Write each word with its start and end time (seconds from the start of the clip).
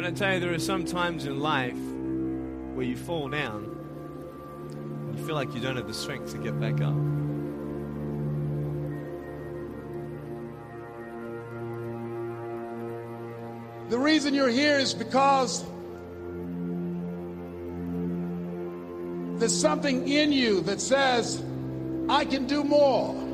But 0.00 0.08
I 0.08 0.12
tell 0.12 0.32
you, 0.32 0.40
there 0.40 0.54
are 0.54 0.58
some 0.58 0.86
times 0.86 1.26
in 1.26 1.40
life 1.40 1.76
where 2.74 2.86
you 2.86 2.96
fall 2.96 3.28
down, 3.28 3.64
and 4.72 5.18
you 5.18 5.26
feel 5.26 5.34
like 5.34 5.54
you 5.54 5.60
don't 5.60 5.76
have 5.76 5.86
the 5.86 5.92
strength 5.92 6.32
to 6.32 6.38
get 6.38 6.58
back 6.58 6.80
up. 6.80 6.94
The 13.90 13.98
reason 13.98 14.32
you're 14.32 14.48
here 14.48 14.78
is 14.78 14.94
because 14.94 15.62
there's 19.38 19.54
something 19.54 20.08
in 20.08 20.32
you 20.32 20.62
that 20.62 20.80
says, 20.80 21.42
I 22.08 22.24
can 22.24 22.46
do 22.46 22.64
more. 22.64 23.29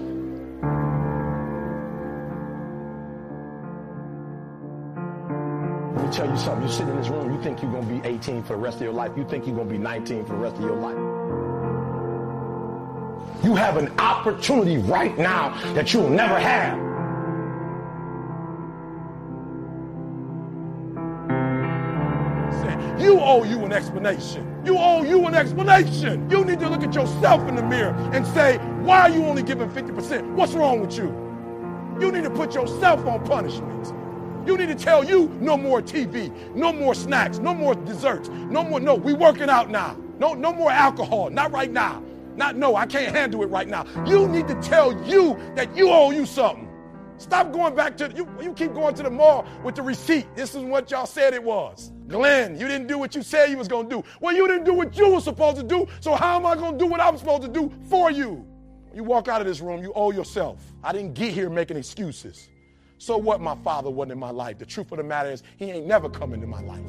Tell 6.27 6.37
you 6.37 6.43
something. 6.43 6.67
You 6.67 6.73
sit 6.73 6.89
in 6.89 6.97
this 6.97 7.09
room, 7.09 7.33
you 7.33 7.43
think 7.43 7.63
you're 7.63 7.71
going 7.71 7.87
to 7.87 7.95
be 8.03 8.09
18 8.09 8.43
for 8.43 8.55
the 8.55 8.59
rest 8.59 8.77
of 8.77 8.83
your 8.83 8.93
life. 8.93 9.13
You 9.17 9.25
think 9.25 9.47
you're 9.47 9.55
going 9.55 9.69
to 9.69 9.75
be 9.75 9.79
19 9.79 10.25
for 10.25 10.33
the 10.33 10.39
rest 10.39 10.57
of 10.57 10.63
your 10.63 10.77
life. 10.77 10.97
You 13.45 13.55
have 13.55 13.77
an 13.77 13.93
opportunity 13.99 14.79
right 14.79 15.17
now 15.19 15.51
that 15.75 15.93
you'll 15.93 16.09
never 16.09 16.39
have. 16.39 16.85
You 23.01 23.21
owe 23.21 23.45
you 23.45 23.63
an 23.65 23.73
explanation. 23.73 24.63
You 24.65 24.79
owe 24.79 25.03
you 25.03 25.27
an 25.27 25.35
explanation. 25.35 26.29
You 26.31 26.45
need 26.45 26.59
to 26.61 26.69
look 26.69 26.83
at 26.83 26.95
yourself 26.95 27.47
in 27.47 27.55
the 27.55 27.63
mirror 27.63 27.93
and 28.13 28.27
say, 28.27 28.57
why 28.83 29.03
are 29.03 29.11
you 29.11 29.25
only 29.27 29.43
giving 29.43 29.69
50%? 29.69 30.33
What's 30.33 30.55
wrong 30.55 30.81
with 30.81 30.97
you? 30.97 31.15
You 32.01 32.11
need 32.11 32.25
to 32.25 32.31
put 32.31 32.55
yourself 32.55 33.07
on 33.07 33.25
punishment. 33.25 33.93
You 34.47 34.57
need 34.57 34.69
to 34.69 34.75
tell 34.75 35.03
you 35.03 35.29
no 35.41 35.57
more 35.57 35.83
TV, 35.83 36.31
no 36.55 36.73
more 36.73 36.95
snacks, 36.95 37.39
no 37.39 37.53
more 37.53 37.75
desserts, 37.75 38.29
no 38.29 38.63
more, 38.63 38.79
no, 38.79 38.95
we 38.95 39.13
working 39.13 39.51
out 39.51 39.71
now. 39.71 39.97
No, 40.19 40.35
no 40.35 40.53
more 40.53 40.71
alcohol, 40.71 41.31
not 41.31 41.53
right 41.53 41.71
now. 41.71 42.03
Not 42.37 42.57
no, 42.57 42.77
I 42.77 42.87
can't 42.87 43.15
handle 43.15 43.43
it 43.43 43.47
right 43.47 43.67
now. 43.67 43.85
You 44.07 44.29
need 44.29 44.47
to 44.49 44.55
tell 44.63 44.93
you 45.07 45.37
that 45.55 45.75
you 45.77 45.91
owe 45.91 46.11
you 46.11 46.27
something. 46.27 46.69
Stop 47.19 47.51
going 47.51 47.75
back 47.75 47.97
to 47.97 48.13
you. 48.15 48.29
You 48.41 48.53
keep 48.53 48.75
going 48.75 48.95
to 48.95 49.03
the 49.03 49.11
mall 49.11 49.47
with 49.65 49.75
the 49.75 49.83
receipt. 49.83 50.27
This 50.37 50.55
is 50.55 50.63
what 50.63 50.91
y'all 50.91 51.07
said 51.07 51.33
it 51.33 51.43
was. 51.43 51.91
Glenn, 52.09 52.59
you 52.59 52.69
didn't 52.69 52.87
do 52.87 52.99
what 52.99 53.15
you 53.15 53.23
said 53.23 53.51
you 53.51 53.57
was 53.57 53.69
gonna 53.69 53.89
do. 53.89 54.05
Well, 54.21 54.37
you 54.37 54.47
didn't 54.47 54.65
do 54.65 54.75
what 54.75 54.97
you 54.97 55.15
were 55.15 55.21
supposed 55.21 55.57
to 55.57 55.63
do. 55.63 55.87
So 56.01 56.15
how 56.15 56.37
am 56.37 56.47
I 56.47 56.55
gonna 56.55 56.79
do 56.79 56.87
what 56.87 57.01
I'm 57.01 57.17
supposed 57.17 57.43
to 57.43 57.49
do 57.49 57.73
for 57.89 58.11
you? 58.11 58.47
You 58.95 59.03
walk 59.03 59.29
out 59.29 59.41
of 59.41 59.47
this 59.47 59.61
room, 59.61 59.83
you 59.83 59.93
owe 59.95 60.11
yourself. 60.11 60.61
I 60.85 60.93
didn't 60.93 61.15
get 61.15 61.33
here 61.33 61.51
making 61.51 61.77
excuses. 61.79 62.49
So 62.99 63.17
what? 63.17 63.41
My 63.41 63.57
father 63.57 63.91
wasn't 63.91 64.13
in 64.13 64.19
my 64.19 64.31
life. 64.31 64.59
The 64.59 64.67
truth 64.67 64.91
of 64.93 64.99
the 64.99 65.05
matter 65.05 65.31
is, 65.31 65.43
he 65.57 65.71
ain't 65.71 65.87
never 65.87 66.09
coming 66.09 66.41
into 66.43 66.47
my 66.47 66.63
life. 66.63 66.81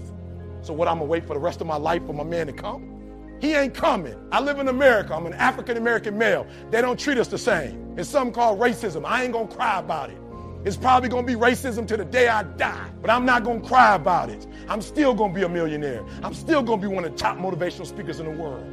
So 0.61 0.73
what? 0.73 0.87
I'm 0.87 0.95
gonna 0.97 1.05
wait 1.05 1.25
for 1.25 1.33
the 1.33 1.39
rest 1.39 1.61
of 1.61 1.67
my 1.67 1.77
life 1.77 2.05
for 2.05 2.13
my 2.13 2.23
man 2.23 2.47
to 2.47 2.53
come? 2.53 2.93
He 3.39 3.53
ain't 3.53 3.73
coming. 3.73 4.15
I 4.31 4.39
live 4.39 4.59
in 4.59 4.67
America. 4.67 5.13
I'm 5.13 5.25
an 5.25 5.33
African 5.33 5.77
American 5.77 6.17
male. 6.17 6.47
They 6.71 6.81
don't 6.81 6.99
treat 6.99 7.17
us 7.17 7.27
the 7.27 7.37
same. 7.37 7.93
It's 7.97 8.09
something 8.09 8.33
called 8.33 8.59
racism. 8.59 9.05
I 9.05 9.23
ain't 9.23 9.33
gonna 9.33 9.47
cry 9.47 9.79
about 9.79 10.09
it. 10.09 10.17
It's 10.65 10.75
probably 10.75 11.07
gonna 11.07 11.27
be 11.27 11.35
racism 11.35 11.87
to 11.87 11.97
the 11.97 12.03
day 12.03 12.27
I 12.27 12.43
die, 12.43 12.89
but 13.01 13.09
I'm 13.09 13.25
not 13.25 13.43
gonna 13.43 13.61
cry 13.61 13.95
about 13.95 14.29
it. 14.29 14.47
I'm 14.67 14.81
still 14.81 15.13
gonna 15.13 15.33
be 15.33 15.43
a 15.43 15.49
millionaire. 15.49 16.03
I'm 16.23 16.33
still 16.33 16.63
gonna 16.63 16.81
be 16.81 16.87
one 16.87 17.05
of 17.05 17.11
the 17.11 17.17
top 17.17 17.37
motivational 17.37 17.85
speakers 17.85 18.19
in 18.19 18.25
the 18.25 18.31
world. 18.31 18.65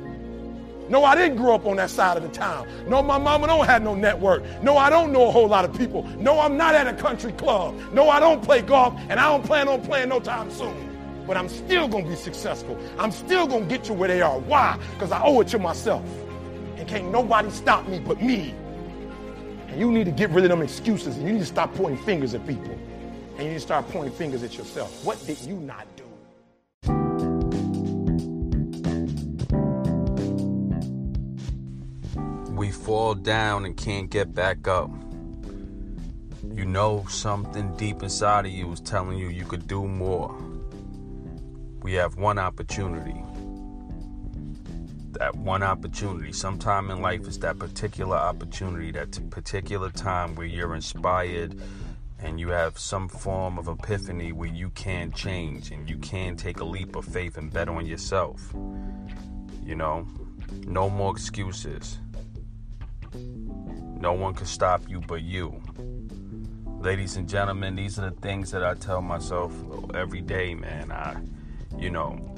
No, 0.89 1.05
I 1.05 1.15
didn't 1.15 1.39
grow 1.39 1.55
up 1.55 1.65
on 1.67 1.77
that 1.77 1.91
side 1.91 2.17
of 2.17 2.23
the 2.23 2.29
town. 2.29 2.69
No, 2.87 3.03
my 3.03 3.19
mama 3.19 3.47
don't 3.47 3.67
have 3.67 3.83
no 3.83 3.95
network. 3.95 4.43
No, 4.63 4.77
I 4.77 4.91
don't 4.91 5.13
know 5.13 5.29
a 5.29 5.31
whole 5.31 5.49
lot 5.49 5.65
of 5.65 5.77
people. 5.77 6.03
No, 6.19 6.39
I'm 6.39 6.57
not 6.57 6.75
at 6.75 6.87
a 6.87 6.93
country 6.93 7.33
club. 7.33 7.79
No, 7.93 8.11
I 8.11 8.21
don't 8.21 8.43
play 8.43 8.61
golf, 8.61 8.95
and 9.09 9.19
I 9.19 9.31
don't 9.31 9.45
plan 9.45 9.67
on 9.69 9.81
playing 9.83 10.11
no 10.11 10.21
time 10.21 10.51
soon. 10.51 10.91
But 11.27 11.39
I'm 11.39 11.49
still 11.49 11.89
gonna 11.89 12.07
be 12.07 12.17
successful. 12.17 12.79
I'm 12.99 13.11
still 13.11 13.47
gonna 13.47 13.65
get 13.65 13.89
you 13.89 13.95
where 13.95 14.09
they 14.09 14.21
are. 14.21 14.39
Why? 14.41 14.79
Because 14.93 15.11
I 15.11 15.23
owe 15.23 15.41
it 15.41 15.49
to 15.49 15.59
myself. 15.59 16.05
And 16.77 16.87
can't 16.87 17.11
nobody 17.11 17.51
stop 17.51 17.89
me 17.89 17.99
but 17.99 18.23
me. 18.23 18.55
And 19.69 19.81
you 19.81 19.91
need 19.91 20.05
to 20.05 20.13
get 20.13 20.31
rid 20.31 20.45
of 20.45 20.51
them 20.51 20.61
excuses 20.61 21.17
and 21.17 21.27
you 21.27 21.33
need 21.33 21.41
to 21.41 21.47
stop 21.47 21.75
pointing 21.75 22.05
fingers 22.05 22.35
at 22.35 22.47
people. 22.47 22.79
And 23.37 23.39
you 23.39 23.49
need 23.49 23.55
to 23.55 23.61
start 23.61 23.89
pointing 23.89 24.13
fingers 24.13 24.43
at 24.43 24.57
yourself. 24.57 25.05
What 25.05 25.25
did 25.27 25.41
you 25.41 25.57
not 25.57 25.87
do? 25.97 26.04
We 32.65 32.71
fall 32.71 33.15
down 33.15 33.67
and 33.67 33.77
can't 33.77 34.09
get 34.09 34.35
back 34.35 34.67
up. 34.67 34.91
You 36.51 36.65
know 36.65 37.05
something 37.11 37.77
deep 37.77 38.03
inside 38.03 38.47
of 38.47 38.53
you 38.53 38.73
is 38.73 38.81
telling 38.81 39.19
you 39.19 39.29
you 39.29 39.45
could 39.45 39.69
do 39.69 39.87
more. 39.87 40.35
We 41.83 41.93
have 41.93 42.17
one 42.17 42.39
opportunity. 42.39 43.23
That 45.11 45.37
one 45.37 45.63
opportunity, 45.63 46.33
sometime 46.33 46.91
in 46.91 47.03
life, 47.03 47.29
is 47.29 47.39
that 47.41 47.59
particular 47.59 48.17
opportunity, 48.17 48.91
that 48.93 49.21
particular 49.29 49.91
time 49.91 50.35
where 50.35 50.47
you're 50.47 50.75
inspired 50.75 51.61
and 52.19 52.41
you 52.41 52.49
have 52.49 52.79
some 52.79 53.11
form 53.11 53.59
of 53.59 53.69
epiphany 53.69 54.33
where 54.33 54.49
you 54.49 54.71
can 54.71 55.13
change 55.13 55.71
and 55.71 55.87
you 55.87 55.99
can 55.99 56.35
take 56.35 56.61
a 56.61 56.65
leap 56.65 56.97
of 56.97 57.05
faith 57.05 57.37
and 57.37 57.53
bet 57.53 57.69
on 57.69 57.85
yourself. 57.85 58.55
You 59.63 59.75
know, 59.75 60.09
no 60.67 60.89
more 60.89 61.13
excuses. 61.13 61.99
No 63.15 64.13
one 64.13 64.35
can 64.35 64.47
stop 64.47 64.89
you 64.89 65.01
but 65.01 65.23
you. 65.23 65.61
Ladies 66.79 67.17
and 67.17 67.29
gentlemen, 67.29 67.77
these 67.77 67.99
are 67.99 68.11
the 68.11 68.17
things 68.17 68.51
that 68.51 68.63
I 68.63 68.75
tell 68.75 69.01
myself 69.01 69.53
every 69.95 70.21
day, 70.21 70.55
man. 70.55 70.93
I, 70.93 71.17
you 71.79 71.91
know, 71.91 72.35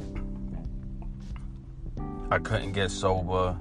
I 2.31 2.39
couldn't 2.39 2.73
get 2.73 2.91
sober. 2.91 3.57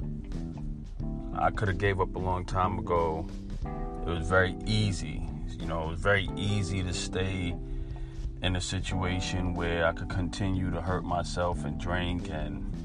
I 1.37 1.51
could 1.51 1.67
have 1.67 1.77
gave 1.77 1.99
up 1.99 2.15
a 2.15 2.19
long 2.19 2.45
time 2.45 2.79
ago. 2.79 3.27
It 3.63 4.09
was 4.09 4.27
very 4.27 4.55
easy. 4.65 5.27
You 5.57 5.65
know, 5.65 5.85
it 5.85 5.91
was 5.91 5.99
very 5.99 6.29
easy 6.35 6.83
to 6.83 6.93
stay 6.93 7.55
in 8.43 8.55
a 8.55 8.61
situation 8.61 9.53
where 9.53 9.87
I 9.87 9.93
could 9.93 10.09
continue 10.09 10.69
to 10.69 10.81
hurt 10.81 11.03
myself 11.03 11.65
and 11.65 11.79
drink 11.79 12.29
and 12.29 12.84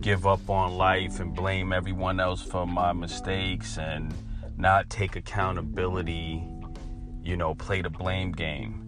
give 0.00 0.26
up 0.26 0.48
on 0.48 0.76
life 0.76 1.20
and 1.20 1.34
blame 1.34 1.72
everyone 1.72 2.20
else 2.20 2.42
for 2.42 2.66
my 2.66 2.92
mistakes 2.92 3.78
and 3.78 4.14
not 4.56 4.88
take 4.88 5.16
accountability, 5.16 6.42
you 7.22 7.36
know, 7.36 7.54
play 7.54 7.82
the 7.82 7.90
blame 7.90 8.32
game. 8.32 8.82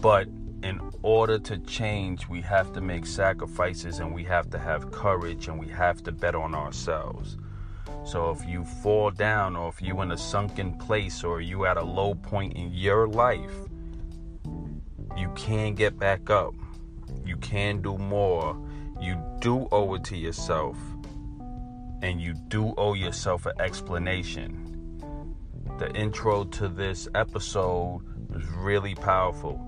But 0.00 0.28
in 0.62 0.80
order 1.02 1.38
to 1.40 1.58
change, 1.58 2.28
we 2.28 2.40
have 2.42 2.72
to 2.72 2.80
make 2.80 3.04
sacrifices 3.04 3.98
and 3.98 4.14
we 4.14 4.24
have 4.24 4.48
to 4.50 4.58
have 4.58 4.90
courage 4.90 5.48
and 5.48 5.58
we 5.58 5.68
have 5.68 6.02
to 6.04 6.12
bet 6.12 6.34
on 6.34 6.54
ourselves. 6.54 7.36
So 8.04 8.30
if 8.30 8.44
you 8.46 8.64
fall 8.64 9.10
down 9.10 9.54
or 9.56 9.68
if 9.68 9.82
you're 9.82 10.02
in 10.02 10.12
a 10.12 10.18
sunken 10.18 10.76
place 10.78 11.22
or 11.22 11.40
you 11.40 11.66
at 11.66 11.76
a 11.76 11.82
low 11.82 12.14
point 12.14 12.54
in 12.54 12.72
your 12.72 13.06
life, 13.06 13.54
you 15.16 15.30
can 15.36 15.74
get 15.74 15.98
back 15.98 16.30
up. 16.30 16.54
You 17.24 17.36
can 17.36 17.82
do 17.82 17.98
more. 17.98 18.56
You 19.02 19.20
do 19.40 19.66
owe 19.72 19.94
it 19.94 20.04
to 20.04 20.16
yourself. 20.16 20.78
And 22.02 22.20
you 22.20 22.34
do 22.34 22.72
owe 22.78 22.94
yourself 22.94 23.46
an 23.46 23.60
explanation. 23.60 25.34
The 25.80 25.92
intro 25.96 26.44
to 26.44 26.68
this 26.68 27.08
episode 27.16 28.02
was 28.28 28.46
really 28.46 28.94
powerful. 28.94 29.60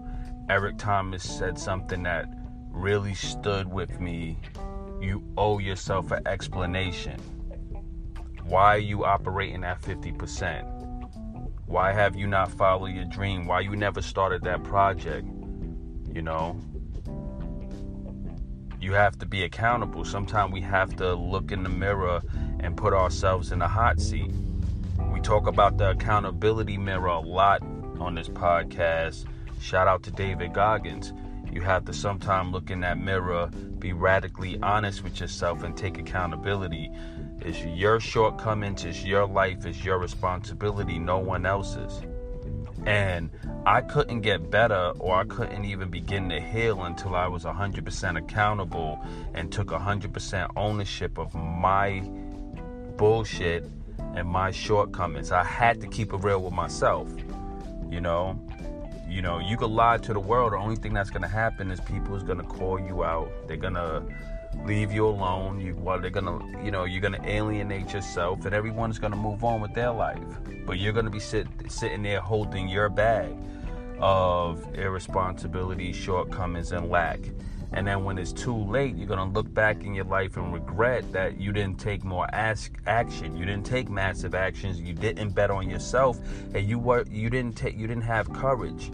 Eric 0.49 0.79
Thomas 0.79 1.29
said 1.29 1.59
something 1.59 2.05
that 2.05 2.27
really 2.71 3.15
stood 3.15 3.69
with 3.69 3.99
me. 3.99 4.39
You 5.01 5.25
owe 5.37 5.59
yourself 5.59 6.13
an 6.13 6.25
explanation. 6.29 7.19
Why 8.45 8.77
are 8.77 8.79
you 8.79 9.05
operating 9.05 9.65
at 9.65 9.83
50%? 9.83 10.65
Why 11.67 11.93
have 11.93 12.15
you 12.15 12.29
not 12.29 12.53
followed 12.53 12.95
your 12.95 13.07
dream? 13.07 13.49
Why 13.49 13.61
you 13.61 13.75
never 13.75 14.01
started 14.01 14.43
that 14.45 14.63
project? 14.63 15.27
You 16.15 16.23
know? 16.23 16.61
You 18.85 18.93
have 18.93 19.19
to 19.21 19.25
be 19.27 19.45
accountable. 19.45 20.05
Sometimes 20.05 20.53
we 20.53 20.61
have 20.61 20.95
to 20.97 21.15
look 21.15 21.53
in 21.53 21.63
the 21.63 21.71
mirror 21.71 22.21
and 22.61 22.77
put 22.77 22.93
ourselves 22.93 23.51
in 23.51 23.63
a 23.63 23.67
hot 23.67 23.99
seat. 23.99 24.31
We 25.11 25.21
talk 25.21 25.47
about 25.47 25.79
the 25.79 25.93
accountability 25.93 26.77
mirror 26.77 27.07
a 27.07 27.21
lot 27.21 27.63
on 27.99 28.15
this 28.15 28.29
podcast. 28.29 29.25
Shout 29.59 29.89
out 29.89 30.03
to 30.03 30.11
David 30.11 30.53
Goggins. 30.53 31.15
You 31.51 31.63
have 31.63 31.87
to 31.87 31.95
sometimes 31.95 32.53
look 32.53 32.71
in 32.71 32.81
that 32.81 32.99
mirror, 32.99 33.47
be 33.79 33.95
radically 33.95 34.61
honest 34.61 35.03
with 35.03 35.19
yourself, 35.19 35.63
and 35.63 35.75
take 35.75 35.97
accountability. 35.97 36.91
It's 37.41 37.65
your 37.65 38.01
shortcomings, 38.01 38.85
it's 38.85 39.03
your 39.03 39.27
life, 39.27 39.65
it's 39.65 39.83
your 39.83 39.97
responsibility, 39.97 40.99
no 40.99 41.17
one 41.17 41.47
else's. 41.47 42.03
And 42.87 43.31
I 43.67 43.81
couldn't 43.81 44.21
get 44.21 44.51
better 44.51 44.93
or 44.99 45.17
I 45.17 45.25
couldn't 45.25 45.65
even 45.65 45.89
begin 45.89 46.29
to 46.29 46.41
heal 46.41 46.83
until 46.83 47.15
I 47.15 47.27
was 47.27 47.45
100% 47.45 48.19
accountable 48.19 49.03
and 49.33 49.51
took 49.51 49.69
100% 49.69 50.51
ownership 50.57 51.19
of 51.19 51.35
my 51.35 52.01
bullshit 52.97 53.69
and 54.15 54.29
my 54.29 54.51
shortcomings. 54.51 55.33
I 55.33 55.45
had 55.45 55.81
to 55.81 55.87
keep 55.87 56.13
it 56.13 56.19
real 56.19 56.43
with 56.43 56.53
myself, 56.53 57.09
you 57.91 58.01
know? 58.01 58.39
You 59.09 59.23
know, 59.23 59.39
you 59.39 59.57
could 59.57 59.71
lie 59.71 59.99
to 59.99 60.13
the 60.13 60.21
world. 60.21 60.53
The 60.53 60.57
only 60.57 60.77
thing 60.77 60.93
that's 60.93 61.11
gonna 61.11 61.29
happen 61.29 61.71
is 61.71 61.81
people 61.81 62.17
is 62.17 62.23
gonna 62.23 62.43
call 62.43 62.81
you 62.81 63.05
out. 63.05 63.31
They're 63.47 63.57
gonna 63.57 64.03
leave 64.65 64.93
you 64.93 65.07
alone. 65.07 65.61
You 65.61 65.75
well, 65.77 66.01
they're 66.01 66.11
gonna, 66.11 66.39
you 66.65 66.71
know, 66.71 66.85
you're 66.85 67.01
gonna 67.01 67.25
alienate 67.25 67.93
yourself, 67.93 68.45
and 68.45 68.55
everyone's 68.55 68.99
gonna 68.99 69.17
move 69.17 69.45
on 69.45 69.61
with 69.61 69.75
their 69.75 69.93
life. 69.93 70.23
But 70.67 70.79
you're 70.79 70.93
gonna 70.93 71.11
be 71.11 71.21
sit, 71.21 71.47
sitting 71.69 72.03
there 72.03 72.21
holding 72.21 72.69
your 72.69 72.89
bag 72.89 73.35
of 74.01 74.67
irresponsibility, 74.75 75.93
shortcomings, 75.93 76.73
and 76.73 76.91
lack. 76.91 77.21
And 77.73 77.87
then 77.87 78.05
when 78.05 78.19
it's 78.19 78.33
too 78.33 78.57
late, 78.57 78.95
you're 78.95 79.09
gonna 79.09 79.31
look 79.31 79.53
back 79.53 79.83
in 79.83 79.95
your 79.95 80.05
life 80.05 80.37
and 80.37 80.53
regret 80.53 81.11
that 81.13 81.41
you 81.41 81.53
didn't 81.53 81.81
take 81.81 82.05
more 82.05 82.27
ask 82.33 82.73
action. 82.87 83.37
You 83.37 83.45
didn't 83.45 83.67
take 83.67 83.91
massive 83.91 84.35
actions. 84.35 84.81
You 84.81 84.95
didn't 84.95 85.31
bet 85.31 85.51
on 85.51 85.69
yourself, 85.69 86.21
and 86.55 86.69
you 86.69 86.79
were 86.79 87.05
you 87.11 87.31
didn't 87.31 87.57
take 87.57 87.77
you 87.77 87.87
didn't 87.87 88.05
have 88.05 88.33
courage. 88.33 88.93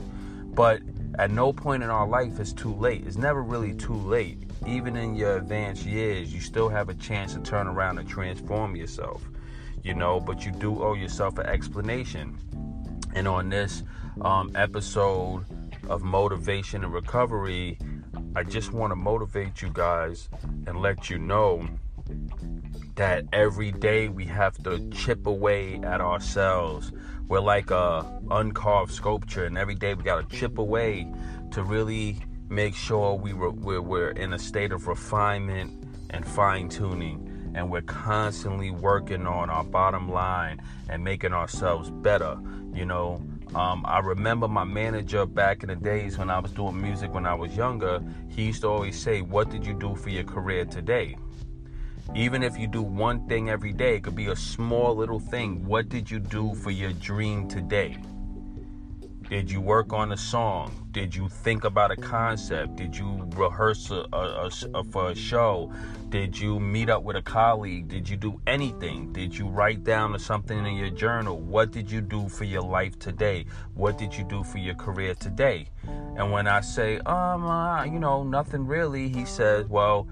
But 0.55 0.81
at 1.19 1.31
no 1.31 1.53
point 1.53 1.83
in 1.83 1.91
our 1.91 2.07
life 2.07 2.41
is 2.41 2.53
too 2.53 2.75
late. 2.75 3.07
It's 3.07 3.17
never 3.17 3.43
really 3.43 3.75
too 3.75 3.95
late. 3.95 4.50
Even 4.67 4.97
in 4.97 5.15
your 5.15 5.37
advanced 5.37 5.87
years, 5.87 6.33
you 6.33 6.41
still 6.41 6.69
have 6.69 6.89
a 6.89 6.95
chance 6.95 7.35
to 7.35 7.41
turn 7.41 7.67
around 7.67 7.99
and 7.99 8.09
transform 8.09 8.77
yourself. 8.77 9.23
You 9.83 9.95
know, 9.95 10.21
but 10.21 10.45
you 10.45 10.53
do 10.53 10.83
owe 10.83 10.95
yourself 10.95 11.39
an 11.39 11.47
explanation. 11.47 12.39
And 13.15 13.27
on 13.27 13.49
this 13.49 13.83
um, 14.21 14.53
episode 14.55 15.45
of 15.89 16.03
motivation 16.03 16.85
and 16.85 16.93
recovery, 16.93 17.79
I 18.37 18.45
just 18.45 18.73
want 18.73 18.91
to 18.91 18.97
motivate 18.97 19.63
you 19.63 19.71
guys 19.73 20.29
and 20.67 20.81
let 20.81 21.11
you 21.11 21.19
know 21.19 21.67
that 22.97 23.25
every 23.33 23.73
day 23.73 24.09
we 24.09 24.27
have 24.27 24.63
to 24.65 24.89
chip 24.91 25.27
away 25.27 25.81
at 25.83 26.01
ourselves. 26.01 26.93
We're 27.29 27.41
like 27.41 27.71
a 27.71 28.21
uncarved 28.31 28.93
sculpture, 28.93 29.45
and 29.45 29.57
every 29.57 29.75
day 29.75 29.95
we 29.95 30.03
got 30.03 30.29
to 30.29 30.37
chip 30.37 30.59
away 30.59 31.11
to 31.53 31.63
really 31.63 32.21
make 32.51 32.75
sure 32.75 33.15
we 33.15 33.33
were, 33.33 33.51
we're, 33.51 34.11
in 34.11 34.33
a 34.33 34.39
state 34.39 34.73
of 34.73 34.89
refinement 34.89 35.73
and 36.11 36.27
fine 36.27 36.69
tuning. 36.69 37.27
And 37.55 37.71
we're 37.71 37.83
constantly 37.83 38.71
working 38.71 39.27
on 39.27 39.51
our 39.51 39.65
bottom 39.65 40.11
line 40.11 40.61
and 40.89 41.03
making 41.03 41.33
ourselves 41.33 41.91
better. 41.91 42.39
You 42.75 42.85
know, 42.85 43.23
um, 43.55 43.85
I 43.87 44.01
remember 44.01 44.47
my 44.47 44.65
manager 44.65 45.27
back 45.27 45.63
in 45.63 45.69
the 45.69 45.77
days 45.77 46.19
when 46.19 46.31
I 46.31 46.39
was 46.39 46.53
doing 46.53 46.81
music 46.81 47.13
when 47.13 47.27
I 47.27 47.35
was 47.35 47.57
younger. 47.57 48.01
He 48.29 48.45
used 48.45 48.63
to 48.63 48.69
always 48.69 49.01
say, 49.01 49.23
What 49.23 49.51
did 49.51 49.67
you 49.67 49.75
do 49.75 49.97
for 49.97 50.11
your 50.11 50.25
career 50.25 50.65
today? 50.65 51.17
Even 52.15 52.43
if 52.43 52.59
you 52.59 52.67
do 52.67 52.83
one 52.83 53.27
thing 53.29 53.51
every 53.51 53.73
day, 53.73 53.97
it 53.97 54.05
could 54.05 54.17
be 54.17 54.29
a 54.29 54.37
small 54.37 54.97
little 54.97 55.21
thing. 55.21 55.65
What 55.65 55.89
did 55.89 56.11
you 56.11 56.19
do 56.19 56.55
for 56.55 56.71
your 56.71 56.93
dream 56.93 57.49
today? 57.49 57.97
Did 59.31 59.49
you 59.49 59.61
work 59.61 59.93
on 59.93 60.11
a 60.11 60.17
song? 60.17 60.89
Did 60.91 61.15
you 61.15 61.29
think 61.29 61.63
about 61.63 61.93
a 61.93 61.97
concept? 61.97 62.75
Did 62.75 62.97
you 62.97 63.31
rehearse 63.37 63.89
a, 63.93 64.05
a, 64.13 64.51
a, 64.75 64.83
for 64.83 65.11
a 65.11 65.15
show? 65.15 65.73
Did 66.09 66.37
you 66.37 66.59
meet 66.59 66.91
up 66.91 67.05
with 67.05 67.15
a 67.15 67.23
colleague? 67.23 67.87
Did 67.87 68.09
you 68.09 68.17
do 68.17 68.41
anything? 68.49 69.13
Did 69.13 69.39
you 69.39 69.47
write 69.47 69.85
down 69.85 70.19
something 70.19 70.67
in 70.67 70.75
your 70.75 70.91
journal? 70.91 71.39
What 71.39 71.71
did 71.71 71.89
you 71.89 72.01
do 72.01 72.29
for 72.29 72.43
your 72.43 72.63
life 72.63 72.99
today? 72.99 73.47
What 73.75 73.99
did 73.99 74.19
you 74.19 74.25
do 74.25 74.43
for 74.43 74.59
your 74.59 74.75
career 74.75 75.15
today? 75.15 75.69
And 76.17 76.33
when 76.33 76.49
I 76.49 76.61
say, 76.61 76.99
um, 76.99 77.47
uh, 77.47 77.85
you 77.85 78.01
know, 78.01 78.25
nothing 78.25 78.67
really, 78.67 79.09
he 79.11 79.25
says, 79.25 79.65
well, 79.69 80.09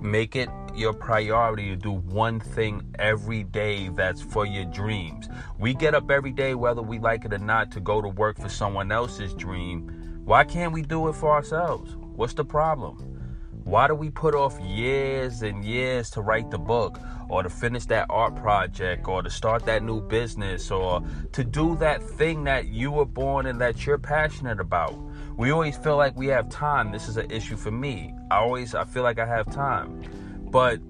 Make 0.00 0.36
it 0.36 0.48
your 0.74 0.92
priority 0.92 1.68
to 1.70 1.76
do 1.76 1.92
one 1.92 2.40
thing 2.40 2.94
every 2.98 3.42
day 3.44 3.88
that's 3.88 4.20
for 4.20 4.46
your 4.46 4.64
dreams. 4.66 5.28
We 5.58 5.74
get 5.74 5.94
up 5.94 6.10
every 6.10 6.32
day, 6.32 6.54
whether 6.54 6.82
we 6.82 6.98
like 6.98 7.24
it 7.24 7.32
or 7.32 7.38
not, 7.38 7.70
to 7.72 7.80
go 7.80 8.00
to 8.02 8.08
work 8.08 8.38
for 8.38 8.48
someone 8.48 8.92
else's 8.92 9.34
dream. 9.34 10.22
Why 10.24 10.44
can't 10.44 10.72
we 10.72 10.82
do 10.82 11.08
it 11.08 11.14
for 11.14 11.32
ourselves? 11.32 11.96
What's 11.96 12.34
the 12.34 12.44
problem? 12.44 13.16
Why 13.64 13.88
do 13.88 13.96
we 13.96 14.10
put 14.10 14.34
off 14.34 14.60
years 14.60 15.42
and 15.42 15.64
years 15.64 16.08
to 16.10 16.20
write 16.20 16.52
the 16.52 16.58
book 16.58 17.00
or 17.28 17.42
to 17.42 17.50
finish 17.50 17.84
that 17.86 18.06
art 18.08 18.36
project 18.36 19.08
or 19.08 19.22
to 19.22 19.30
start 19.30 19.64
that 19.66 19.82
new 19.82 20.00
business 20.00 20.70
or 20.70 21.02
to 21.32 21.42
do 21.42 21.76
that 21.78 22.00
thing 22.00 22.44
that 22.44 22.68
you 22.68 22.92
were 22.92 23.04
born 23.04 23.46
and 23.46 23.60
that 23.60 23.84
you're 23.84 23.98
passionate 23.98 24.60
about? 24.60 24.94
We 25.36 25.50
always 25.50 25.76
feel 25.76 25.96
like 25.96 26.16
we 26.16 26.28
have 26.28 26.48
time. 26.48 26.92
This 26.92 27.08
is 27.08 27.18
an 27.18 27.30
issue 27.30 27.56
for 27.56 27.70
me. 27.70 28.14
I 28.30 28.36
always 28.36 28.74
I 28.74 28.84
feel 28.84 29.02
like 29.02 29.18
I 29.18 29.26
have 29.26 29.52
time. 29.52 30.02
But 30.50 30.80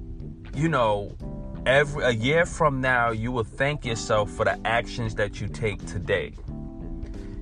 you 0.54 0.68
know, 0.68 1.16
every 1.66 2.04
a 2.04 2.10
year 2.10 2.46
from 2.46 2.80
now 2.80 3.10
you 3.10 3.32
will 3.32 3.44
thank 3.44 3.84
yourself 3.84 4.30
for 4.30 4.44
the 4.44 4.58
actions 4.64 5.16
that 5.16 5.40
you 5.40 5.48
take 5.48 5.84
today. 5.86 6.32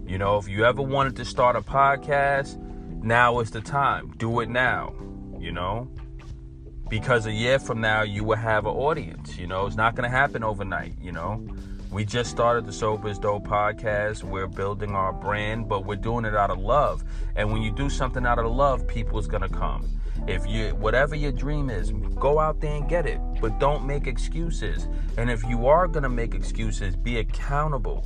You 0.06 0.18
know, 0.18 0.38
if 0.38 0.48
you 0.48 0.64
ever 0.64 0.80
wanted 0.80 1.16
to 1.16 1.24
start 1.24 1.56
a 1.56 1.60
podcast, 1.60 2.58
now 3.02 3.40
is 3.40 3.50
the 3.50 3.60
time. 3.60 4.14
Do 4.16 4.40
it 4.40 4.48
now, 4.48 4.94
you 5.38 5.52
know? 5.52 5.90
Because 6.88 7.26
a 7.26 7.32
year 7.32 7.58
from 7.58 7.80
now 7.80 8.02
you 8.02 8.24
will 8.24 8.36
have 8.36 8.66
an 8.66 8.72
audience, 8.72 9.36
you 9.38 9.46
know? 9.46 9.66
It's 9.66 9.76
not 9.76 9.94
going 9.94 10.08
to 10.08 10.14
happen 10.14 10.44
overnight, 10.44 10.94
you 11.00 11.12
know? 11.12 11.46
We 11.94 12.04
just 12.04 12.28
started 12.28 12.66
the 12.66 12.72
Sober 12.72 13.08
is 13.08 13.20
Dope 13.20 13.46
podcast. 13.46 14.24
We're 14.24 14.48
building 14.48 14.96
our 14.96 15.12
brand, 15.12 15.68
but 15.68 15.86
we're 15.86 15.94
doing 15.94 16.24
it 16.24 16.34
out 16.34 16.50
of 16.50 16.58
love. 16.58 17.04
And 17.36 17.52
when 17.52 17.62
you 17.62 17.70
do 17.70 17.88
something 17.88 18.26
out 18.26 18.40
of 18.40 18.50
love, 18.50 18.84
people 18.88 19.16
is 19.20 19.28
gonna 19.28 19.48
come. 19.48 19.88
If 20.26 20.44
you 20.44 20.70
whatever 20.70 21.14
your 21.14 21.30
dream 21.30 21.70
is, 21.70 21.92
go 22.18 22.40
out 22.40 22.60
there 22.60 22.74
and 22.74 22.88
get 22.88 23.06
it. 23.06 23.20
But 23.40 23.60
don't 23.60 23.86
make 23.86 24.08
excuses. 24.08 24.88
And 25.16 25.30
if 25.30 25.44
you 25.44 25.68
are 25.68 25.86
gonna 25.86 26.08
make 26.08 26.34
excuses, 26.34 26.96
be 26.96 27.18
accountable. 27.18 28.02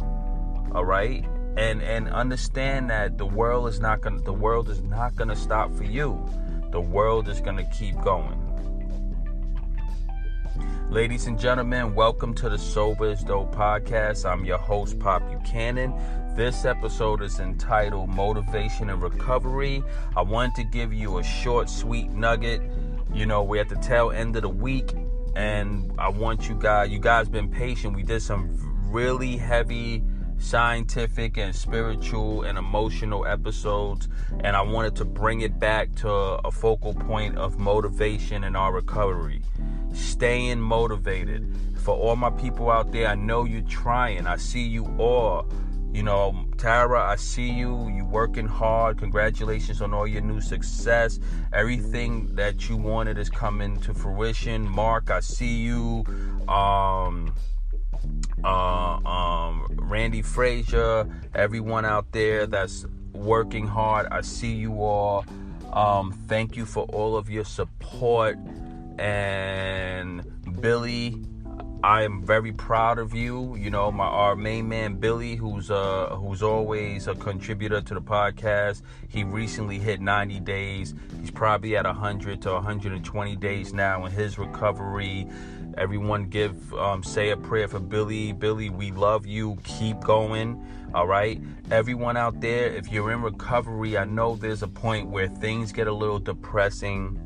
All 0.75 0.85
right? 0.85 1.25
And 1.57 1.81
and 1.83 2.11
understand 2.11 2.91
that 2.91 3.17
the 3.17 3.25
world 3.25 3.69
is 3.69 3.81
not 3.81 4.03
gonna 4.03 4.21
the 4.21 4.35
world 4.35 4.69
is 4.69 4.83
not 4.83 5.17
gonna 5.17 5.35
stop 5.35 5.75
for 5.75 5.85
you. 5.85 6.29
The 6.73 6.81
world 6.83 7.27
is 7.27 7.41
gonna 7.41 7.65
keep 7.71 7.99
going. 8.03 8.48
Ladies 10.91 11.27
and 11.27 11.39
gentlemen, 11.39 11.95
welcome 11.95 12.33
to 12.33 12.49
the 12.49 12.57
Sober 12.57 13.11
is 13.11 13.23
Dope 13.23 13.55
podcast. 13.55 14.25
I'm 14.25 14.47
your 14.47 14.57
host, 14.57 14.99
Pop 14.99 15.23
Buchanan. 15.29 15.93
This 16.35 16.65
episode 16.65 17.21
is 17.21 17.41
entitled 17.41 18.09
Motivation 18.09 18.89
and 18.89 19.03
Recovery. 19.03 19.85
I 20.17 20.23
wanted 20.23 20.55
to 20.55 20.65
give 20.65 20.95
you 20.95 21.19
a 21.19 21.23
short, 21.23 21.69
sweet 21.69 22.11
nugget. 22.13 22.63
You 23.13 23.27
know, 23.27 23.43
we're 23.43 23.61
at 23.61 23.69
the 23.69 23.77
tail 23.77 24.13
end 24.13 24.37
of 24.37 24.43
the 24.43 24.49
week, 24.49 24.95
and 25.37 25.93
I 25.99 26.09
want 26.09 26.49
you 26.49 26.55
guys, 26.55 26.89
you 26.89 26.99
guys 26.99 27.29
been 27.29 27.51
patient. 27.51 27.95
We 27.95 28.03
did 28.03 28.23
some 28.23 28.49
really 28.91 29.37
heavy 29.37 30.03
scientific 30.39 31.37
and 31.37 31.55
spiritual 31.55 32.45
and 32.45 32.57
emotional 32.57 33.27
episodes 33.27 34.09
and 34.45 34.57
I 34.57 34.63
wanted 34.63 34.95
to 34.97 35.05
bring 35.05 35.41
it 35.41 35.59
back 35.59 35.93
to 35.97 36.09
a 36.09 36.51
focal 36.53 36.95
point 36.95 37.37
of 37.37 37.59
motivation 37.59 38.45
and 38.45 38.57
our 38.57 38.73
recovery 38.73 39.43
staying 39.93 40.61
motivated. 40.61 41.55
For 41.77 41.97
all 41.97 42.17
my 42.17 42.31
people 42.31 42.71
out 42.71 42.93
there, 42.93 43.09
I 43.09 43.15
know 43.15 43.45
you're 43.45 43.63
trying. 43.63 44.27
I 44.27 44.37
see 44.37 44.63
you 44.63 44.85
all. 44.99 45.47
You 45.93 46.03
know, 46.03 46.45
Tara, 46.59 47.03
I 47.03 47.17
see 47.17 47.49
you. 47.51 47.89
You 47.89 48.05
working 48.05 48.47
hard. 48.47 48.99
Congratulations 48.99 49.81
on 49.81 49.95
all 49.95 50.07
your 50.07 50.21
new 50.21 50.41
success. 50.41 51.19
Everything 51.53 52.35
that 52.35 52.69
you 52.69 52.77
wanted 52.77 53.17
is 53.17 53.31
coming 53.31 53.81
to 53.81 53.95
fruition. 53.95 54.69
Mark, 54.69 55.11
I 55.11 55.21
see 55.21 55.57
you. 55.57 56.05
Um, 56.47 57.35
uh, 58.45 58.49
um, 58.49 59.67
Randy 59.81 60.23
Frazier, 60.23 61.09
everyone 61.35 61.85
out 61.85 62.13
there 62.13 62.47
that's 62.47 62.87
working 63.13 63.67
hard. 63.67 64.07
I 64.11 64.21
see 64.21 64.53
you 64.53 64.83
all. 64.83 65.25
Um, 65.73 66.13
thank 66.29 66.57
you 66.57 66.65
for 66.65 66.85
all 66.85 67.17
of 67.17 67.29
your 67.31 67.45
support 67.45 68.39
and 68.99 70.25
Billy. 70.61 71.23
I 71.83 72.03
am 72.03 72.25
very 72.25 72.53
proud 72.53 72.99
of 72.99 73.15
you. 73.15 73.55
You 73.55 73.71
know, 73.71 73.93
my 73.93 74.05
our 74.05 74.35
main 74.35 74.69
man 74.69 74.97
Billy, 74.97 75.37
who's 75.37 75.71
uh 75.71 76.17
who's 76.17 76.43
always 76.43 77.07
a 77.07 77.15
contributor 77.15 77.81
to 77.81 77.95
the 77.95 78.01
podcast. 78.01 78.83
He 79.09 79.23
recently 79.23 79.79
hit 79.79 80.01
90 80.01 80.41
days. 80.41 80.95
He's 81.21 81.31
probably 81.31 81.77
at 81.77 81.85
100 81.85 82.43
to 82.43 82.53
120 82.53 83.37
days 83.37 83.73
now 83.73 84.05
in 84.07 84.13
his 84.13 84.39
recovery. 84.39 85.29
Everyone 85.77 86.25
give 86.25 86.75
um, 86.75 87.05
say 87.05 87.31
a 87.31 87.37
prayer 87.37 87.69
for 87.69 87.79
Billy. 87.79 88.33
Billy, 88.33 88.71
we 88.71 88.91
love 88.91 89.25
you. 89.25 89.57
Keep 89.63 90.01
going. 90.01 90.61
All 90.95 91.07
right. 91.07 91.41
Everyone 91.71 92.17
out 92.17 92.41
there, 92.41 92.67
if 92.67 92.91
you're 92.91 93.13
in 93.13 93.23
recovery, 93.23 93.97
I 93.97 94.05
know 94.05 94.35
there's 94.35 94.65
a 94.65 94.69
point 94.69 95.11
where 95.11 95.29
things 95.29 95.71
get 95.71 95.87
a 95.87 95.93
little 95.93 96.19
depressing 96.19 97.21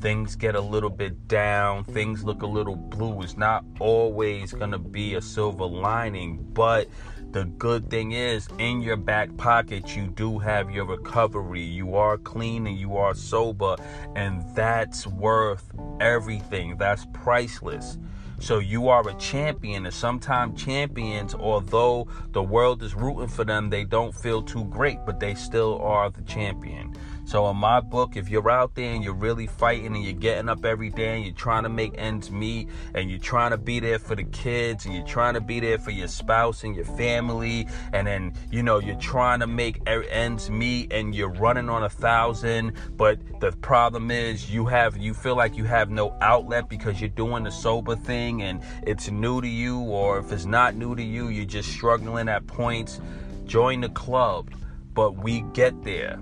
things 0.00 0.36
get 0.36 0.54
a 0.54 0.60
little 0.60 0.90
bit 0.90 1.28
down, 1.28 1.84
things 1.84 2.24
look 2.24 2.42
a 2.42 2.46
little 2.46 2.76
blue. 2.76 3.22
It's 3.22 3.36
not 3.36 3.64
always 3.80 4.52
going 4.52 4.70
to 4.70 4.78
be 4.78 5.14
a 5.14 5.22
silver 5.22 5.64
lining, 5.64 6.38
but 6.52 6.88
the 7.30 7.44
good 7.44 7.90
thing 7.90 8.12
is, 8.12 8.48
in 8.58 8.80
your 8.80 8.96
back 8.96 9.36
pocket, 9.36 9.94
you 9.94 10.06
do 10.06 10.38
have 10.38 10.70
your 10.70 10.86
recovery. 10.86 11.62
You 11.62 11.94
are 11.96 12.16
clean 12.16 12.66
and 12.66 12.78
you 12.78 12.96
are 12.96 13.14
sober, 13.14 13.76
and 14.16 14.42
that's 14.54 15.06
worth 15.06 15.70
everything. 16.00 16.78
That's 16.78 17.06
priceless. 17.12 17.98
So 18.40 18.60
you 18.60 18.88
are 18.88 19.06
a 19.06 19.14
champion, 19.14 19.84
and 19.84 19.94
sometimes 19.94 20.62
champions, 20.62 21.34
although 21.34 22.06
the 22.30 22.42
world 22.42 22.82
is 22.82 22.94
rooting 22.94 23.28
for 23.28 23.44
them, 23.44 23.68
they 23.68 23.84
don't 23.84 24.14
feel 24.14 24.42
too 24.42 24.64
great, 24.66 24.98
but 25.04 25.18
they 25.18 25.34
still 25.34 25.80
are 25.82 26.08
the 26.08 26.22
champion. 26.22 26.94
So 27.28 27.50
in 27.50 27.58
my 27.58 27.80
book, 27.80 28.16
if 28.16 28.30
you're 28.30 28.50
out 28.50 28.74
there 28.74 28.90
and 28.90 29.04
you're 29.04 29.12
really 29.12 29.46
fighting 29.46 29.94
and 29.94 30.02
you're 30.02 30.14
getting 30.14 30.48
up 30.48 30.64
every 30.64 30.88
day 30.88 31.16
and 31.16 31.26
you're 31.26 31.34
trying 31.34 31.64
to 31.64 31.68
make 31.68 31.92
ends 31.98 32.30
meet 32.30 32.70
and 32.94 33.10
you're 33.10 33.18
trying 33.18 33.50
to 33.50 33.58
be 33.58 33.80
there 33.80 33.98
for 33.98 34.14
the 34.14 34.24
kids 34.24 34.86
and 34.86 34.94
you're 34.94 35.04
trying 35.04 35.34
to 35.34 35.42
be 35.42 35.60
there 35.60 35.76
for 35.76 35.90
your 35.90 36.08
spouse 36.08 36.64
and 36.64 36.74
your 36.74 36.86
family 36.86 37.68
and 37.92 38.06
then 38.06 38.32
you 38.50 38.62
know 38.62 38.78
you're 38.78 38.96
trying 38.96 39.40
to 39.40 39.46
make 39.46 39.82
ends 39.86 40.48
meet 40.48 40.90
and 40.90 41.14
you're 41.14 41.28
running 41.28 41.68
on 41.68 41.82
a 41.82 41.90
thousand, 41.90 42.72
but 42.96 43.18
the 43.40 43.52
problem 43.52 44.10
is 44.10 44.50
you 44.50 44.64
have 44.64 44.96
you 44.96 45.12
feel 45.12 45.36
like 45.36 45.54
you 45.54 45.64
have 45.64 45.90
no 45.90 46.16
outlet 46.22 46.66
because 46.70 46.98
you're 46.98 47.10
doing 47.10 47.44
the 47.44 47.50
sober 47.50 47.94
thing 47.94 48.40
and 48.40 48.62
it's 48.86 49.10
new 49.10 49.42
to 49.42 49.48
you 49.48 49.80
or 49.80 50.18
if 50.18 50.32
it's 50.32 50.46
not 50.46 50.76
new 50.76 50.96
to 50.96 51.02
you, 51.02 51.28
you're 51.28 51.44
just 51.44 51.68
struggling 51.68 52.26
at 52.26 52.46
points. 52.46 53.02
Join 53.44 53.82
the 53.82 53.90
club, 53.90 54.50
but 54.94 55.22
we 55.22 55.42
get 55.52 55.84
there 55.84 56.18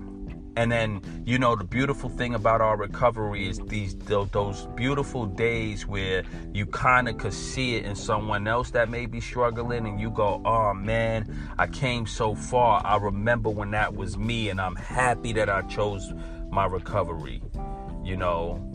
and 0.57 0.71
then, 0.71 1.23
you 1.23 1.37
know, 1.37 1.55
the 1.55 1.63
beautiful 1.63 2.09
thing 2.09 2.33
about 2.33 2.61
our 2.61 2.75
recovery 2.75 3.47
is 3.47 3.59
these 3.67 3.95
those 3.95 4.65
beautiful 4.75 5.27
days 5.27 5.85
where 5.85 6.23
you 6.51 6.65
kind 6.65 7.07
of 7.07 7.19
could 7.19 7.33
see 7.33 7.75
it 7.75 7.85
in 7.85 7.95
someone 7.95 8.47
else 8.47 8.71
that 8.71 8.89
may 8.89 9.05
be 9.05 9.21
struggling, 9.21 9.85
and 9.85 9.99
you 10.01 10.09
go, 10.09 10.41
"Oh 10.45 10.73
man, 10.73 11.51
I 11.59 11.67
came 11.67 12.07
so 12.07 12.33
far. 12.33 12.81
I 12.83 12.97
remember 12.97 13.51
when 13.51 13.69
that 13.71 13.95
was 13.95 14.17
me, 14.17 14.49
and 14.49 14.59
I'm 14.59 14.75
happy 14.75 15.31
that 15.33 15.47
I 15.47 15.61
chose 15.61 16.11
my 16.49 16.65
recovery." 16.65 17.43
You 18.03 18.17
know, 18.17 18.66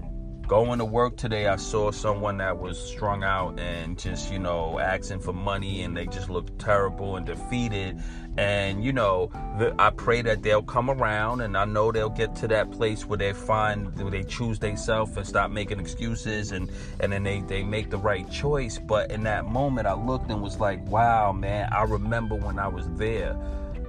going 0.52 0.78
to 0.78 0.84
work 0.84 1.16
today, 1.16 1.46
I 1.46 1.56
saw 1.56 1.90
someone 1.90 2.36
that 2.36 2.58
was 2.58 2.78
strung 2.78 3.24
out 3.24 3.58
and 3.58 3.98
just, 3.98 4.30
you 4.30 4.38
know, 4.38 4.78
asking 4.78 5.20
for 5.20 5.32
money 5.32 5.82
and 5.82 5.96
they 5.96 6.04
just 6.06 6.28
looked 6.28 6.58
terrible 6.58 7.16
and 7.16 7.24
defeated. 7.24 7.98
And, 8.36 8.84
you 8.84 8.92
know, 8.92 9.30
the, 9.58 9.74
I 9.78 9.88
pray 9.88 10.20
that 10.20 10.42
they'll 10.42 10.62
come 10.62 10.90
around 10.90 11.40
and 11.40 11.56
I 11.56 11.64
know 11.64 11.90
they'll 11.90 12.10
get 12.10 12.36
to 12.36 12.48
that 12.48 12.70
place 12.70 13.06
where 13.06 13.16
they 13.16 13.32
find, 13.32 13.98
where 13.98 14.10
they 14.10 14.24
choose 14.24 14.58
themselves 14.58 15.16
and 15.16 15.26
stop 15.26 15.50
making 15.50 15.80
excuses 15.80 16.52
and, 16.52 16.70
and 17.00 17.12
then 17.12 17.22
they, 17.22 17.40
they 17.40 17.62
make 17.62 17.88
the 17.88 17.98
right 17.98 18.30
choice. 18.30 18.78
But 18.78 19.10
in 19.10 19.22
that 19.22 19.46
moment, 19.46 19.86
I 19.86 19.94
looked 19.94 20.30
and 20.30 20.42
was 20.42 20.60
like, 20.60 20.86
wow, 20.86 21.32
man, 21.32 21.72
I 21.72 21.84
remember 21.84 22.34
when 22.34 22.58
I 22.58 22.68
was 22.68 22.86
there. 22.96 23.38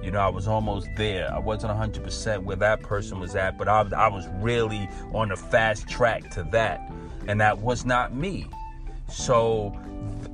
You 0.04 0.10
know, 0.10 0.20
I 0.20 0.28
was 0.28 0.46
almost 0.46 0.88
there. 0.96 1.32
I 1.32 1.38
wasn't 1.38 1.72
100% 1.72 2.42
where 2.42 2.56
that 2.56 2.82
person 2.82 3.20
was 3.20 3.34
at, 3.34 3.56
but 3.56 3.68
I, 3.68 3.88
I 3.96 4.08
was 4.08 4.28
really 4.34 4.86
on 5.14 5.30
the 5.30 5.36
fast 5.36 5.88
track 5.88 6.30
to 6.32 6.42
that. 6.52 6.92
And 7.26 7.40
that 7.40 7.60
was 7.60 7.86
not 7.86 8.14
me. 8.14 8.46
So, 9.08 9.72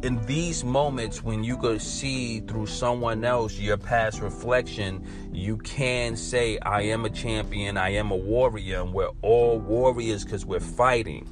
in 0.03 0.25
these 0.27 0.65
moments 0.65 1.23
when 1.23 1.45
you 1.45 1.57
could 1.57 1.81
see 1.81 2.41
through 2.41 2.67
someone 2.67 3.25
else 3.25 3.59
your 3.59 3.77
past 3.77 4.21
reflection, 4.21 5.07
you 5.33 5.57
can 5.59 6.17
say, 6.17 6.59
I 6.59 6.83
am 6.83 7.05
a 7.05 7.11
champion, 7.11 7.77
I 7.77 7.91
am 7.91 8.11
a 8.11 8.17
warrior, 8.17 8.81
and 8.81 8.93
we're 8.93 9.11
all 9.23 9.61
warriors 9.61 10.25
because 10.25 10.45
we're 10.45 10.59
fighting. 10.59 11.29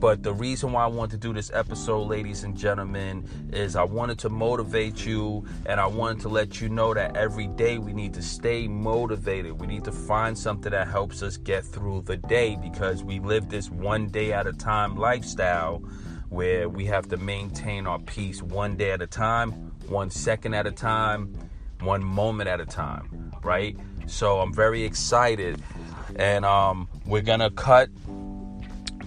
But 0.00 0.22
the 0.22 0.32
reason 0.32 0.72
why 0.72 0.84
I 0.84 0.86
want 0.86 1.10
to 1.10 1.18
do 1.18 1.34
this 1.34 1.50
episode, 1.52 2.04
ladies 2.04 2.42
and 2.42 2.56
gentlemen, 2.56 3.28
is 3.52 3.76
I 3.76 3.82
wanted 3.82 4.18
to 4.20 4.30
motivate 4.30 5.04
you 5.04 5.44
and 5.66 5.78
I 5.78 5.86
wanted 5.86 6.20
to 6.22 6.30
let 6.30 6.58
you 6.58 6.70
know 6.70 6.94
that 6.94 7.18
every 7.18 7.48
day 7.48 7.76
we 7.76 7.92
need 7.92 8.14
to 8.14 8.22
stay 8.22 8.66
motivated. 8.66 9.60
We 9.60 9.66
need 9.66 9.84
to 9.84 9.92
find 9.92 10.36
something 10.36 10.72
that 10.72 10.88
helps 10.88 11.22
us 11.22 11.36
get 11.36 11.64
through 11.64 12.02
the 12.06 12.16
day 12.16 12.56
because 12.56 13.04
we 13.04 13.20
live 13.20 13.50
this 13.50 13.68
one 13.68 14.08
day 14.08 14.32
at 14.32 14.46
a 14.46 14.54
time 14.54 14.96
lifestyle 14.96 15.82
where 16.30 16.66
we 16.66 16.86
have 16.86 17.06
to 17.08 17.18
maintain 17.18 17.86
our 17.86 17.98
peace 17.98 18.42
one 18.42 18.76
day 18.76 18.92
at 18.92 19.02
a 19.02 19.06
time, 19.06 19.50
one 19.86 20.08
second 20.08 20.54
at 20.54 20.66
a 20.66 20.72
time, 20.72 21.36
one 21.80 22.02
moment 22.02 22.48
at 22.48 22.58
a 22.58 22.66
time, 22.66 23.32
right? 23.42 23.76
So 24.06 24.40
I'm 24.40 24.54
very 24.54 24.82
excited. 24.82 25.62
And 26.16 26.44
um, 26.46 26.88
we're 27.04 27.20
going 27.20 27.40
to 27.40 27.50
cut 27.50 27.90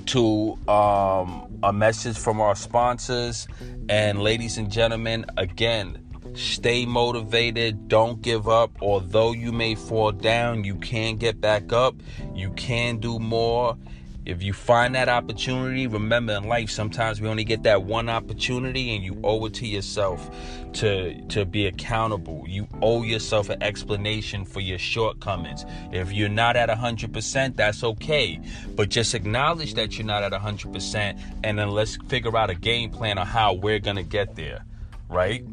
to 0.08 0.58
um, 0.68 1.60
a 1.64 1.72
message 1.74 2.18
from 2.18 2.42
our 2.42 2.56
sponsors. 2.56 3.48
And 3.90 4.22
ladies 4.22 4.58
and 4.58 4.72
gentlemen, 4.72 5.26
again, 5.38 6.04
stay 6.36 6.86
motivated. 6.86 7.88
Don't 7.88 8.22
give 8.22 8.48
up. 8.48 8.72
Although 8.82 9.34
you 9.34 9.52
may 9.52 9.76
fall 9.76 10.12
down, 10.12 10.64
you 10.64 10.76
can 10.76 11.18
get 11.18 11.40
back 11.40 11.72
up. 11.74 11.96
You 12.34 12.52
can 12.52 12.98
do 12.98 13.20
more. 13.20 13.78
If 14.26 14.42
you 14.42 14.54
find 14.54 14.96
that 14.96 15.10
opportunity, 15.10 15.86
remember 15.86 16.34
in 16.34 16.46
life 16.46 16.70
sometimes 16.70 17.20
we 17.20 17.28
only 17.28 17.44
get 17.44 17.64
that 17.64 17.84
one 17.84 18.08
opportunity 18.08 18.96
and 18.96 19.04
you 19.04 19.20
owe 19.24 19.46
it 19.46 19.54
to 19.56 19.68
yourself 19.68 20.30
to 20.74 21.22
to 21.28 21.46
be 21.46 21.68
accountable. 21.68 22.46
You 22.48 22.68
owe 22.82 23.04
yourself 23.04 23.50
an 23.50 23.62
explanation 23.62 24.46
for 24.46 24.62
your 24.62 24.80
shortcomings. 24.80 25.66
If 25.92 26.14
you're 26.14 26.30
not 26.30 26.56
at 26.56 26.70
100%, 26.70 27.56
that's 27.56 27.84
okay. 27.84 28.40
But 28.76 28.90
just 28.90 29.14
acknowledge 29.14 29.74
that 29.74 29.98
you're 29.98 30.08
not 30.08 30.24
at 30.24 30.32
100% 30.32 31.20
and 31.44 31.60
then 31.60 31.70
let's 31.70 31.98
figure 32.08 32.36
out 32.38 32.50
a 32.50 32.56
game 32.56 32.92
plan 32.92 33.18
on 33.18 33.28
how 33.28 33.54
we're 33.54 33.80
going 33.80 33.98
to 33.98 34.04
get 34.04 34.36
there, 34.36 34.66
right? 35.10 35.46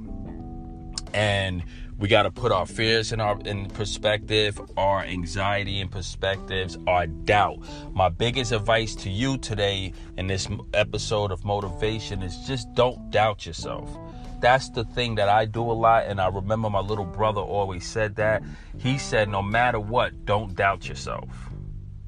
And 1.12 1.64
we 2.00 2.08
got 2.08 2.22
to 2.22 2.30
put 2.30 2.50
our 2.50 2.64
fears 2.64 3.12
in 3.12 3.20
our 3.20 3.38
in 3.44 3.66
perspective, 3.66 4.58
our 4.78 5.04
anxiety 5.04 5.80
in 5.80 5.88
perspectives, 5.88 6.78
our 6.86 7.06
doubt. 7.06 7.58
My 7.92 8.08
biggest 8.08 8.52
advice 8.52 8.94
to 8.96 9.10
you 9.10 9.36
today 9.36 9.92
in 10.16 10.26
this 10.26 10.48
episode 10.72 11.30
of 11.30 11.44
motivation 11.44 12.22
is 12.22 12.38
just 12.46 12.72
don't 12.74 13.10
doubt 13.10 13.44
yourself. 13.44 13.94
That's 14.40 14.70
the 14.70 14.84
thing 14.84 15.16
that 15.16 15.28
I 15.28 15.44
do 15.44 15.60
a 15.60 15.76
lot, 15.76 16.06
and 16.06 16.22
I 16.22 16.28
remember 16.28 16.70
my 16.70 16.80
little 16.80 17.04
brother 17.04 17.42
always 17.42 17.86
said 17.86 18.16
that. 18.16 18.42
He 18.78 18.96
said, 18.96 19.28
No 19.28 19.42
matter 19.42 19.78
what, 19.78 20.24
don't 20.24 20.54
doubt 20.54 20.88
yourself 20.88 21.28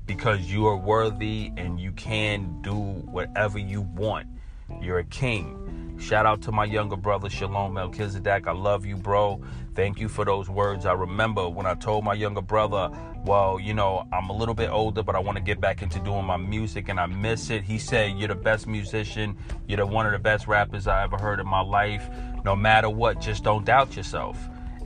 because 0.07 0.41
you 0.41 0.67
are 0.67 0.77
worthy 0.77 1.53
and 1.59 1.79
you 1.79 1.93
can 1.93 2.61
do 2.63 2.75
whatever 2.75 3.59
you 3.59 3.83
want. 3.83 4.27
You're 4.81 5.01
a 5.01 5.05
king. 5.05 5.97
Shout 6.01 6.27
out 6.27 6.43
to 6.43 6.53
my 6.53 6.65
younger 6.65 6.97
brother, 6.97 7.31
Shalom 7.31 7.75
Melchizedek. 7.75 8.49
I 8.49 8.53
love 8.53 8.85
you, 8.85 8.97
bro. 8.97 9.41
Thank 9.75 10.01
you 10.01 10.09
for 10.09 10.27
those 10.27 10.51
words. 10.51 10.85
I 10.85 10.93
remember 10.93 11.49
when 11.49 11.65
I 11.65 11.75
told 11.75 12.05
my 12.05 12.13
younger 12.13 12.43
brother, 12.43 12.91
well, 13.25 13.59
you 13.59 13.73
know, 13.73 14.07
I'm 14.13 14.29
a 14.29 14.33
little 14.37 14.55
bit 14.55 14.69
older, 14.69 15.03
but 15.03 15.17
I 15.17 15.19
want 15.19 15.39
to 15.39 15.43
get 15.43 15.63
back 15.63 15.81
into 15.81 15.99
doing 16.01 16.27
my 16.27 16.37
music 16.37 16.91
and 16.91 17.01
I 17.01 17.07
miss 17.07 17.49
it. 17.49 17.63
He 17.63 17.79
said, 17.79 18.19
You're 18.19 18.29
the 18.29 18.35
best 18.35 18.67
musician. 18.67 19.35
You're 19.67 19.79
the, 19.79 19.87
one 19.87 20.05
of 20.05 20.13
the 20.13 20.19
best 20.19 20.47
rappers 20.47 20.87
I 20.87 21.03
ever 21.05 21.17
heard 21.17 21.41
in 21.41 21.47
my 21.47 21.63
life. 21.63 22.07
No 22.45 22.55
matter 22.55 22.91
what, 22.91 23.19
just 23.19 23.45
don't 23.45 23.65
doubt 23.65 23.97
yourself. 23.97 24.37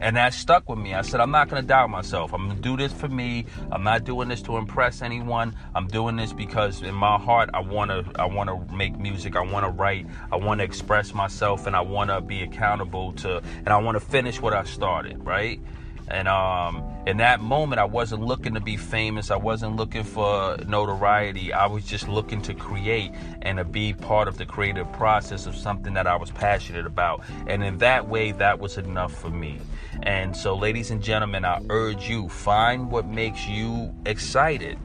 And 0.01 0.17
that 0.17 0.35
stuck 0.35 0.69
with 0.69 0.79
me. 0.79 0.95
I 0.95 1.03
said, 1.03 1.21
I'm 1.21 1.31
not 1.31 1.49
going 1.49 1.63
to 1.63 1.67
doubt 1.67 1.91
myself. 1.91 2.33
I'm 2.35 2.47
going 2.47 2.57
to 2.57 2.63
do 2.63 2.77
this 2.77 2.93
for 2.93 3.09
me. 3.09 3.47
I'm 3.73 3.83
not 3.83 4.05
doing 4.05 4.29
this 4.29 4.43
to 4.43 4.57
impress 4.57 5.03
anyone. 5.03 5.55
I'm 5.75 5.87
doing 5.87 6.17
this 6.17 6.33
because 6.33 6.83
in 6.83 6.95
my 6.95 7.19
heart, 7.19 7.51
I 7.55 7.61
want 7.61 7.91
to 7.91 8.05
I 8.21 8.27
want 8.27 8.51
to 8.51 8.75
make 8.75 8.99
music. 8.99 9.37
I 9.37 9.41
want 9.41 9.65
to 9.65 9.71
write. 9.71 10.07
I 10.31 10.37
want 10.37 10.61
to 10.61 10.65
express 10.65 11.15
myself 11.15 11.67
and 11.67 11.75
I 11.75 11.81
want 11.81 12.11
to 12.11 12.21
be 12.21 12.43
accountable 12.43 13.13
to 13.15 13.39
and 13.39 13.69
I 13.69 13.79
want 13.79 13.97
to 13.97 14.05
finish 14.05 14.41
what 14.41 14.53
I 14.53 14.65
started, 14.65 15.25
right? 15.25 15.61
And 16.09 16.29
um, 16.29 16.85
in 17.07 17.17
that 17.17 17.41
moment, 17.41 17.81
I 17.81 17.85
wasn't 17.85 18.23
looking 18.23 18.55
to 18.55 18.61
be 18.61 18.77
famous. 18.77 19.31
I 19.31 19.37
wasn't 19.37 19.77
looking 19.77 20.05
for 20.05 20.57
notoriety. 20.67 21.53
I 21.53 21.67
was 21.67 21.85
just 21.85 22.09
looking 22.09 22.41
to 22.43 22.55
create 22.55 23.13
and 23.43 23.59
to 23.59 23.65
be 23.65 23.93
part 23.93 24.29
of 24.29 24.39
the 24.39 24.47
creative 24.47 24.91
process 24.93 25.47
of 25.47 25.57
something 25.57 25.95
that 25.95 26.07
I 26.07 26.17
was 26.17 26.31
passionate 26.31 26.87
about. 26.87 27.23
And 27.47 27.63
in 27.65 27.79
that 27.79 28.09
way, 28.09 28.33
that 28.33 28.59
was 28.59 28.79
enough 28.79 29.15
for 29.15 29.31
me. 29.31 29.59
And 30.03 30.37
so, 30.37 30.55
ladies 30.55 30.91
and 30.91 31.03
gentlemen, 31.03 31.45
I 31.45 31.61
urge 31.71 32.09
you 32.09 32.29
find 32.29 32.91
what 32.91 33.07
makes 33.07 33.47
you 33.47 33.95
excited, 34.05 34.79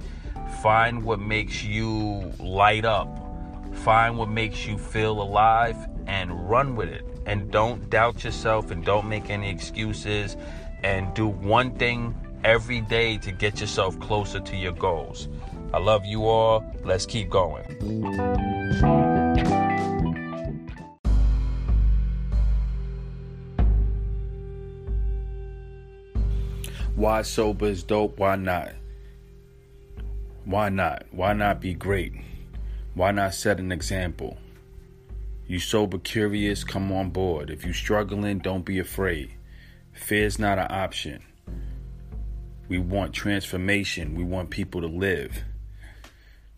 find 0.63 1.03
what 1.03 1.19
makes 1.19 1.63
you 1.63 2.31
light 2.39 2.85
up, 2.85 3.07
find 3.73 4.17
what 4.17 4.29
makes 4.29 4.65
you 4.65 4.77
feel 4.77 5.21
alive, 5.21 5.75
and 6.07 6.49
run 6.49 6.75
with 6.75 6.89
it. 6.89 7.05
And 7.25 7.51
don't 7.51 7.89
doubt 7.89 8.23
yourself 8.23 8.71
and 8.71 8.83
don't 8.83 9.07
make 9.07 9.29
any 9.29 9.49
excuses 9.49 10.37
and 10.83 11.13
do 11.13 11.27
one 11.27 11.75
thing 11.75 12.15
every 12.43 12.81
day 12.81 13.17
to 13.17 13.31
get 13.31 13.59
yourself 13.59 13.99
closer 13.99 14.39
to 14.39 14.55
your 14.55 14.73
goals. 14.73 15.27
I 15.73 15.79
love 15.79 16.05
you 16.05 16.25
all. 16.25 16.65
Let's 16.83 17.05
keep 17.05 17.29
going. 17.29 17.63
Why 26.95 27.21
sober 27.21 27.67
is 27.67 27.83
dope? 27.83 28.19
Why 28.19 28.35
not? 28.35 28.73
Why 30.45 30.69
not? 30.69 31.05
Why 31.11 31.33
not 31.33 31.61
be 31.61 31.73
great? 31.73 32.13
Why 32.93 33.11
not 33.11 33.33
set 33.33 33.59
an 33.59 33.71
example? 33.71 34.37
You 35.47 35.59
sober 35.59 35.97
curious, 35.97 36.63
come 36.63 36.91
on 36.91 37.09
board. 37.09 37.49
If 37.49 37.65
you 37.65 37.73
struggling, 37.73 38.39
don't 38.39 38.65
be 38.65 38.79
afraid. 38.79 39.31
Fear 39.93 40.25
is 40.25 40.39
not 40.39 40.59
an 40.59 40.67
option. 40.69 41.23
We 42.67 42.79
want 42.79 43.13
transformation. 43.13 44.15
We 44.15 44.23
want 44.23 44.49
people 44.49 44.81
to 44.81 44.87
live. 44.87 45.43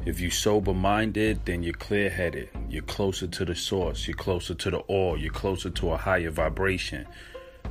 If 0.06 0.20
you 0.20 0.30
sober 0.30 0.74
minded, 0.74 1.46
then 1.46 1.63
you're 1.63 1.74
clear 1.74 2.10
headed. 2.10 2.50
You're 2.70 2.84
closer 2.84 3.28
to 3.28 3.46
the 3.46 3.56
source. 3.56 4.08
You're 4.08 4.18
closer 4.18 4.54
to 4.54 4.70
the 4.70 4.80
all. 4.80 5.18
You're 5.18 5.32
closer 5.32 5.70
to 5.70 5.92
a 5.92 5.98
higher 5.98 6.30
vibration. 6.30 7.08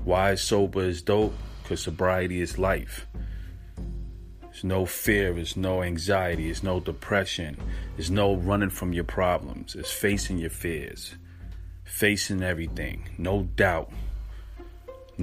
Why 0.05 0.35
sober 0.35 0.83
is 0.83 1.03
dope? 1.03 1.35
Because 1.63 1.83
sobriety 1.83 2.41
is 2.41 2.59
life. 2.59 3.07
There's 4.41 4.65
no 4.65 4.85
fear, 4.85 5.33
there's 5.33 5.57
no 5.57 5.83
anxiety, 5.83 6.45
there's 6.45 6.63
no 6.63 6.79
depression, 6.79 7.57
there's 7.97 8.11
no 8.11 8.35
running 8.35 8.69
from 8.69 8.93
your 8.93 9.05
problems. 9.05 9.75
It's 9.75 9.91
facing 9.91 10.37
your 10.37 10.51
fears, 10.51 11.15
facing 11.85 12.43
everything, 12.43 13.09
no 13.17 13.45
doubt. 13.45 13.91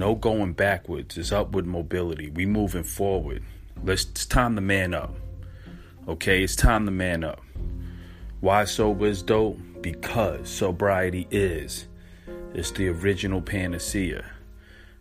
No 0.00 0.14
going 0.14 0.54
backwards, 0.54 1.18
it's 1.18 1.30
upward 1.30 1.66
mobility. 1.66 2.30
We 2.30 2.46
moving 2.46 2.84
forward. 2.84 3.42
Let's 3.84 4.04
it's 4.04 4.24
time 4.24 4.54
to 4.54 4.62
man 4.62 4.94
up. 4.94 5.14
Okay, 6.08 6.42
it's 6.42 6.56
time 6.56 6.86
to 6.86 6.90
man 6.90 7.22
up. 7.22 7.42
Why 8.40 8.64
sober 8.64 9.08
is 9.08 9.20
dope? 9.20 9.58
Because 9.82 10.48
sobriety 10.48 11.28
is. 11.30 11.86
It's 12.54 12.70
the 12.70 12.88
original 12.88 13.42
panacea. 13.42 14.24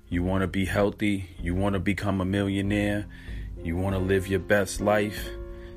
You 0.10 0.22
want 0.22 0.42
to 0.42 0.48
be 0.48 0.66
healthy, 0.66 1.30
you 1.42 1.56
want 1.56 1.76
to 1.76 1.80
become 1.80 2.20
a 2.20 2.26
millionaire, 2.26 3.06
you 3.64 3.78
want 3.78 3.96
to 3.96 4.02
live 4.02 4.28
your 4.28 4.42
best 4.42 4.82
life, 4.82 5.30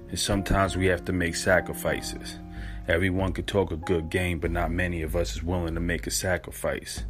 and 0.08 0.18
sometimes 0.18 0.76
we 0.76 0.86
have 0.86 1.04
to 1.04 1.12
make 1.12 1.36
sacrifices. 1.36 2.40
Everyone 2.88 3.32
could 3.32 3.46
talk 3.46 3.70
a 3.70 3.76
good 3.76 4.10
game, 4.10 4.40
but 4.40 4.50
not 4.50 4.72
many 4.72 5.00
of 5.02 5.14
us 5.14 5.36
is 5.36 5.44
willing 5.44 5.74
to 5.74 5.80
make 5.80 6.08
a 6.08 6.10
sacrifice. 6.10 7.04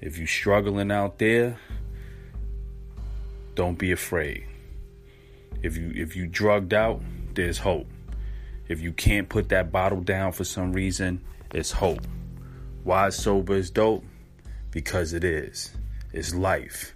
If 0.00 0.18
you're 0.18 0.26
struggling 0.26 0.90
out 0.92 1.18
there, 1.18 1.58
don't 3.54 3.78
be 3.78 3.90
afraid. 3.90 4.44
If 5.62 5.76
you 5.76 5.92
if 5.94 6.14
you 6.14 6.26
drugged 6.26 6.72
out, 6.72 7.02
there's 7.34 7.58
hope. 7.58 7.88
If 8.68 8.80
you 8.80 8.92
can't 8.92 9.28
put 9.28 9.48
that 9.48 9.72
bottle 9.72 10.00
down 10.00 10.32
for 10.32 10.44
some 10.44 10.72
reason, 10.72 11.22
it's 11.52 11.72
hope. 11.72 12.06
Why 12.84 13.08
sober 13.08 13.54
is 13.54 13.70
dope? 13.70 14.04
Because 14.70 15.12
it 15.12 15.24
is. 15.24 15.72
It's 16.12 16.34
life. 16.34 16.94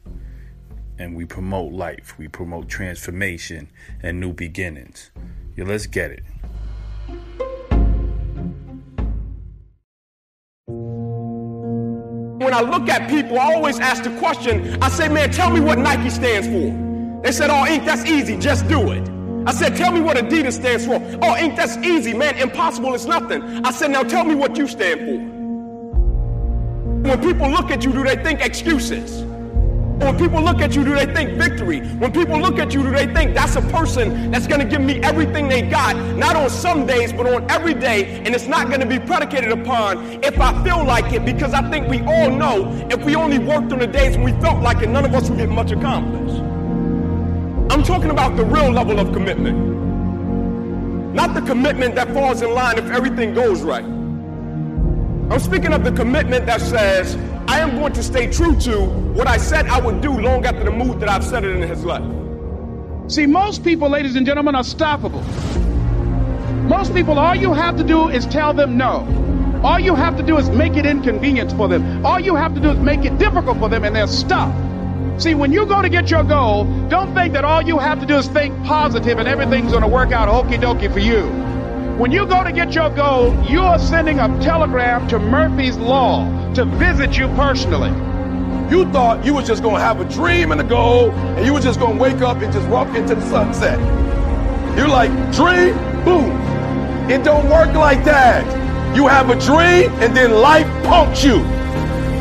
And 0.98 1.16
we 1.16 1.24
promote 1.24 1.72
life. 1.72 2.14
We 2.18 2.28
promote 2.28 2.68
transformation 2.68 3.68
and 4.02 4.20
new 4.20 4.32
beginnings. 4.32 5.10
Yeah, 5.56 5.64
let's 5.64 5.86
get 5.86 6.12
it. 6.12 6.22
When 12.52 12.66
I 12.66 12.70
look 12.70 12.90
at 12.90 13.08
people, 13.08 13.38
I 13.38 13.54
always 13.54 13.80
ask 13.80 14.04
the 14.04 14.10
question, 14.18 14.76
I 14.82 14.90
say, 14.90 15.08
man, 15.08 15.30
tell 15.30 15.48
me 15.48 15.60
what 15.60 15.78
Nike 15.78 16.10
stands 16.10 16.46
for. 16.46 17.22
They 17.22 17.32
said, 17.32 17.48
oh, 17.48 17.64
Inc., 17.66 17.86
that's 17.86 18.04
easy, 18.04 18.36
just 18.36 18.68
do 18.68 18.92
it. 18.92 19.08
I 19.46 19.52
said, 19.52 19.74
tell 19.74 19.90
me 19.90 20.02
what 20.02 20.18
Adidas 20.18 20.52
stands 20.52 20.84
for. 20.84 20.96
Oh, 20.96 21.34
Inc., 21.34 21.56
that's 21.56 21.78
easy, 21.78 22.12
man, 22.12 22.36
impossible 22.36 22.92
is 22.92 23.06
nothing. 23.06 23.42
I 23.64 23.70
said, 23.70 23.90
now 23.90 24.02
tell 24.02 24.24
me 24.24 24.34
what 24.34 24.58
you 24.58 24.68
stand 24.68 25.00
for. 25.00 25.16
When 27.08 27.22
people 27.22 27.48
look 27.48 27.70
at 27.70 27.84
you, 27.86 27.92
do 27.94 28.04
they 28.04 28.22
think 28.22 28.44
excuses? 28.44 29.22
When 30.02 30.18
people 30.18 30.42
look 30.42 30.60
at 30.60 30.74
you, 30.74 30.84
do 30.84 30.94
they 30.94 31.06
think 31.06 31.38
victory? 31.38 31.80
When 31.80 32.12
people 32.12 32.38
look 32.38 32.58
at 32.58 32.74
you, 32.74 32.82
do 32.82 32.90
they 32.90 33.06
think 33.06 33.34
that's 33.34 33.54
a 33.54 33.62
person 33.62 34.32
that's 34.32 34.48
going 34.48 34.60
to 34.60 34.66
give 34.66 34.80
me 34.80 35.00
everything 35.00 35.46
they 35.46 35.62
got, 35.62 35.94
not 36.16 36.34
on 36.34 36.50
some 36.50 36.86
days, 36.86 37.12
but 37.12 37.26
on 37.32 37.48
every 37.48 37.72
day, 37.72 38.20
and 38.24 38.34
it's 38.34 38.48
not 38.48 38.66
going 38.66 38.80
to 38.80 38.86
be 38.86 38.98
predicated 38.98 39.52
upon 39.52 40.22
if 40.24 40.40
I 40.40 40.52
feel 40.64 40.84
like 40.84 41.12
it, 41.12 41.24
because 41.24 41.54
I 41.54 41.70
think 41.70 41.88
we 41.88 42.00
all 42.00 42.30
know 42.30 42.86
if 42.90 43.04
we 43.04 43.14
only 43.14 43.38
worked 43.38 43.72
on 43.72 43.78
the 43.78 43.86
days 43.86 44.16
when 44.16 44.24
we 44.24 44.32
felt 44.42 44.60
like 44.60 44.82
it, 44.82 44.88
none 44.88 45.04
of 45.04 45.14
us 45.14 45.30
would 45.30 45.38
get 45.38 45.48
much 45.48 45.70
accomplished. 45.70 46.42
I'm 47.70 47.84
talking 47.84 48.10
about 48.10 48.36
the 48.36 48.44
real 48.44 48.70
level 48.70 48.98
of 48.98 49.12
commitment, 49.12 49.56
not 51.14 51.32
the 51.32 51.42
commitment 51.42 51.94
that 51.94 52.12
falls 52.12 52.42
in 52.42 52.52
line 52.52 52.76
if 52.76 52.90
everything 52.90 53.34
goes 53.34 53.62
right. 53.62 53.84
I'm 53.84 55.38
speaking 55.38 55.72
of 55.72 55.84
the 55.84 55.92
commitment 55.92 56.44
that 56.46 56.60
says, 56.60 57.16
I 57.48 57.60
am 57.60 57.78
going 57.78 57.92
to 57.94 58.02
stay 58.02 58.30
true 58.30 58.54
to 58.60 58.80
what 59.14 59.26
I 59.26 59.36
said 59.36 59.66
I 59.66 59.80
would 59.80 60.00
do 60.00 60.12
long 60.12 60.44
after 60.46 60.64
the 60.64 60.70
mood 60.70 61.00
that 61.00 61.08
I've 61.08 61.24
set 61.24 61.44
it 61.44 61.56
in 61.56 61.68
his 61.68 61.84
life. 61.84 62.04
See, 63.10 63.26
most 63.26 63.64
people, 63.64 63.88
ladies 63.88 64.16
and 64.16 64.24
gentlemen, 64.24 64.54
are 64.54 64.62
stoppable. 64.62 65.22
Most 66.68 66.94
people, 66.94 67.18
all 67.18 67.34
you 67.34 67.52
have 67.52 67.76
to 67.76 67.84
do 67.84 68.08
is 68.08 68.24
tell 68.26 68.54
them 68.54 68.76
no. 68.76 69.06
All 69.64 69.78
you 69.78 69.94
have 69.94 70.16
to 70.16 70.22
do 70.22 70.38
is 70.38 70.50
make 70.50 70.76
it 70.76 70.86
inconvenient 70.86 71.52
for 71.52 71.68
them. 71.68 72.04
All 72.06 72.18
you 72.18 72.34
have 72.34 72.54
to 72.54 72.60
do 72.60 72.70
is 72.70 72.78
make 72.78 73.04
it 73.04 73.18
difficult 73.18 73.58
for 73.58 73.68
them, 73.68 73.84
and 73.84 73.94
they're 73.94 74.06
stop. 74.06 74.52
See, 75.20 75.34
when 75.34 75.52
you 75.52 75.66
go 75.66 75.82
to 75.82 75.88
get 75.88 76.10
your 76.10 76.24
goal, 76.24 76.64
don't 76.88 77.14
think 77.14 77.34
that 77.34 77.44
all 77.44 77.62
you 77.62 77.78
have 77.78 78.00
to 78.00 78.06
do 78.06 78.16
is 78.16 78.28
think 78.28 78.64
positive 78.64 79.18
and 79.18 79.28
everything's 79.28 79.70
going 79.70 79.82
to 79.82 79.88
work 79.88 80.10
out 80.10 80.28
okie 80.28 80.60
dokie 80.60 80.92
for 80.92 80.98
you. 80.98 81.26
When 81.98 82.10
you 82.10 82.26
go 82.26 82.42
to 82.42 82.50
get 82.50 82.72
your 82.74 82.90
goal, 82.90 83.32
you 83.44 83.60
are 83.60 83.78
sending 83.78 84.18
a 84.18 84.28
telegram 84.40 85.06
to 85.08 85.18
Murphy's 85.18 85.76
Law 85.76 86.41
to 86.54 86.64
visit 86.64 87.16
you 87.16 87.28
personally. 87.28 87.90
You 88.70 88.90
thought 88.92 89.24
you 89.24 89.34
was 89.34 89.46
just 89.46 89.62
gonna 89.62 89.80
have 89.80 90.00
a 90.00 90.04
dream 90.04 90.52
and 90.52 90.60
a 90.60 90.64
goal, 90.64 91.10
and 91.10 91.44
you 91.46 91.52
were 91.52 91.60
just 91.60 91.80
gonna 91.80 91.98
wake 91.98 92.20
up 92.20 92.38
and 92.42 92.52
just 92.52 92.68
walk 92.68 92.94
into 92.94 93.14
the 93.14 93.22
sunset. 93.22 93.78
You're 94.76 94.88
like, 94.88 95.10
dream, 95.32 95.74
boom. 96.04 96.30
It 97.10 97.24
don't 97.24 97.48
work 97.50 97.74
like 97.74 98.04
that. 98.04 98.44
You 98.96 99.06
have 99.06 99.30
a 99.30 99.38
dream, 99.38 99.90
and 100.02 100.16
then 100.16 100.32
life 100.32 100.66
punks 100.84 101.24
you. 101.24 101.36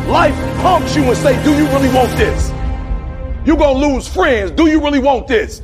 Life 0.10 0.36
punks 0.62 0.96
you 0.96 1.04
and 1.04 1.18
say, 1.18 1.42
do 1.44 1.52
you 1.52 1.66
really 1.68 1.94
want 1.94 2.12
this? 2.18 2.50
You 3.46 3.58
gonna 3.58 3.80
lose 3.80 4.08
friends. 4.08 4.52
Do 4.52 4.68
you 4.68 4.82
really 4.82 5.00
want 5.00 5.28
this? 5.28 5.62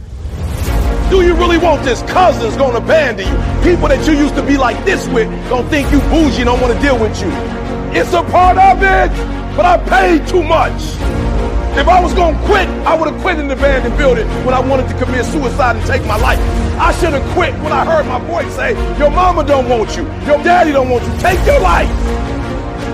Do 1.09 1.21
you 1.21 1.33
really 1.35 1.57
want 1.57 1.83
this? 1.83 2.01
Cousins 2.03 2.57
gonna 2.57 2.77
abandon 2.77 3.27
you. 3.27 3.63
People 3.63 3.87
that 3.87 4.05
you 4.07 4.13
used 4.13 4.35
to 4.35 4.43
be 4.43 4.57
like 4.57 4.83
this 4.83 5.07
with 5.07 5.27
gonna 5.49 5.69
think 5.69 5.91
you 5.91 5.99
bougie 6.01 6.43
don't 6.43 6.59
wanna 6.59 6.79
deal 6.81 6.99
with 6.99 7.21
you. 7.21 7.29
It's 7.99 8.13
a 8.13 8.21
part 8.21 8.59
of 8.59 8.77
it, 8.83 9.09
but 9.57 9.65
I 9.65 9.75
paid 9.89 10.27
too 10.27 10.43
much. 10.43 10.93
If 11.75 11.87
I 11.87 11.99
was 11.99 12.13
gonna 12.13 12.37
quit, 12.45 12.69
I 12.85 12.93
would 12.93 13.11
have 13.11 13.19
quit 13.23 13.39
in 13.39 13.47
the 13.47 13.55
abandoned 13.55 13.97
building 13.97 14.27
when 14.45 14.53
I 14.53 14.59
wanted 14.59 14.87
to 14.89 15.03
commit 15.03 15.25
suicide 15.25 15.77
and 15.77 15.85
take 15.87 16.05
my 16.05 16.15
life. 16.15 16.37
I 16.77 16.91
should 16.91 17.13
have 17.13 17.27
quit 17.33 17.55
when 17.55 17.71
I 17.71 17.83
heard 17.83 18.05
my 18.05 18.19
voice 18.19 18.53
say, 18.53 18.73
Your 18.99 19.09
mama 19.09 19.43
don't 19.43 19.67
want 19.67 19.97
you, 19.97 20.03
your 20.27 20.37
daddy 20.43 20.73
don't 20.73 20.91
want 20.91 21.05
you, 21.05 21.17
take 21.17 21.43
your 21.43 21.59
life. 21.59 21.89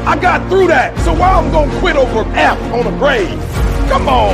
I 0.08 0.18
got 0.22 0.48
through 0.48 0.68
that, 0.68 0.98
so 1.00 1.12
why 1.12 1.34
I'm 1.34 1.52
gonna 1.52 1.80
quit 1.82 1.98
over 1.98 2.22
F 2.32 2.58
on 2.72 2.88
a 2.88 2.98
grave? 2.98 3.28
Come 3.90 4.08
on. 4.08 4.34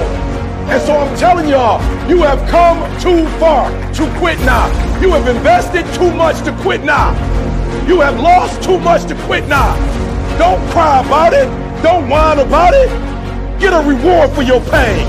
And 0.69 0.79
so 0.83 0.95
I'm 0.95 1.17
telling 1.17 1.49
y'all, 1.49 1.81
you 2.07 2.21
have 2.21 2.47
come 2.47 2.77
too 3.01 3.25
far 3.39 3.71
to 3.95 4.19
quit 4.19 4.37
now. 4.41 4.67
You 5.01 5.13
have 5.13 5.27
invested 5.35 5.91
too 5.95 6.13
much 6.13 6.43
to 6.43 6.55
quit 6.61 6.83
now. 6.83 7.17
You 7.87 8.01
have 8.01 8.19
lost 8.19 8.61
too 8.61 8.77
much 8.77 9.05
to 9.05 9.15
quit 9.25 9.47
now. 9.47 9.98
Don't 10.39 10.63
cry 10.71 11.03
about 11.03 11.33
it. 11.33 11.51
Don't 11.83 12.07
whine 12.07 12.39
about 12.39 12.73
it. 12.73 12.87
Get 13.59 13.75
a 13.75 13.83
reward 13.83 14.31
for 14.31 14.41
your 14.41 14.63
pain. 14.71 15.03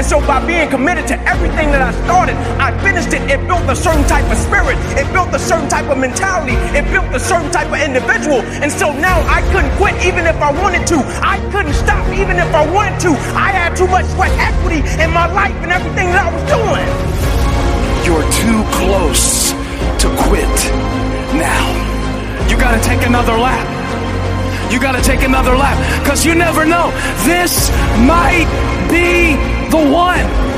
And 0.00 0.06
so 0.06 0.16
by 0.24 0.40
being 0.48 0.64
committed 0.70 1.06
to 1.12 1.16
everything 1.28 1.68
that 1.76 1.84
I 1.84 1.92
started, 2.08 2.32
I 2.56 2.72
finished 2.80 3.12
it. 3.12 3.20
It 3.28 3.44
built 3.44 3.68
a 3.68 3.76
certain 3.76 4.08
type 4.08 4.24
of 4.32 4.40
spirit. 4.40 4.80
It 4.96 5.04
built 5.12 5.28
a 5.36 5.38
certain 5.38 5.68
type 5.68 5.92
of 5.92 5.98
mentality. 5.98 6.56
It 6.72 6.88
built 6.88 7.12
a 7.12 7.20
certain 7.20 7.52
type 7.52 7.68
of 7.68 7.84
individual. 7.84 8.40
And 8.64 8.72
so 8.72 8.96
now 8.96 9.20
I 9.28 9.44
couldn't 9.52 9.76
quit 9.76 9.92
even 10.08 10.24
if 10.24 10.40
I 10.40 10.56
wanted 10.56 10.88
to. 10.88 11.04
I 11.20 11.36
couldn't 11.52 11.76
stop 11.76 12.00
even 12.16 12.40
if 12.40 12.48
I 12.56 12.64
wanted 12.72 12.96
to. 13.04 13.12
I 13.36 13.52
had 13.52 13.76
too 13.76 13.92
much 13.92 14.08
sweat 14.16 14.32
equity 14.40 14.80
in 15.04 15.12
my 15.12 15.28
life 15.28 15.52
and 15.60 15.68
everything 15.68 16.16
that 16.16 16.24
I 16.24 16.32
was 16.32 16.44
doing. 16.48 16.88
You're 18.08 18.24
too 18.40 18.64
close 18.80 19.52
to 20.00 20.08
quit 20.24 20.56
now. 21.36 21.68
You 22.48 22.56
gotta 22.56 22.80
take 22.80 23.04
another 23.04 23.36
lap. 23.36 23.79
You 24.70 24.80
gotta 24.80 25.02
take 25.02 25.22
another 25.22 25.54
lap. 25.56 25.76
Cause 26.06 26.24
you 26.24 26.34
never 26.34 26.64
know. 26.64 26.90
This 27.24 27.70
might 28.06 28.48
be 28.88 29.36
the 29.70 29.82
one. 29.90 30.50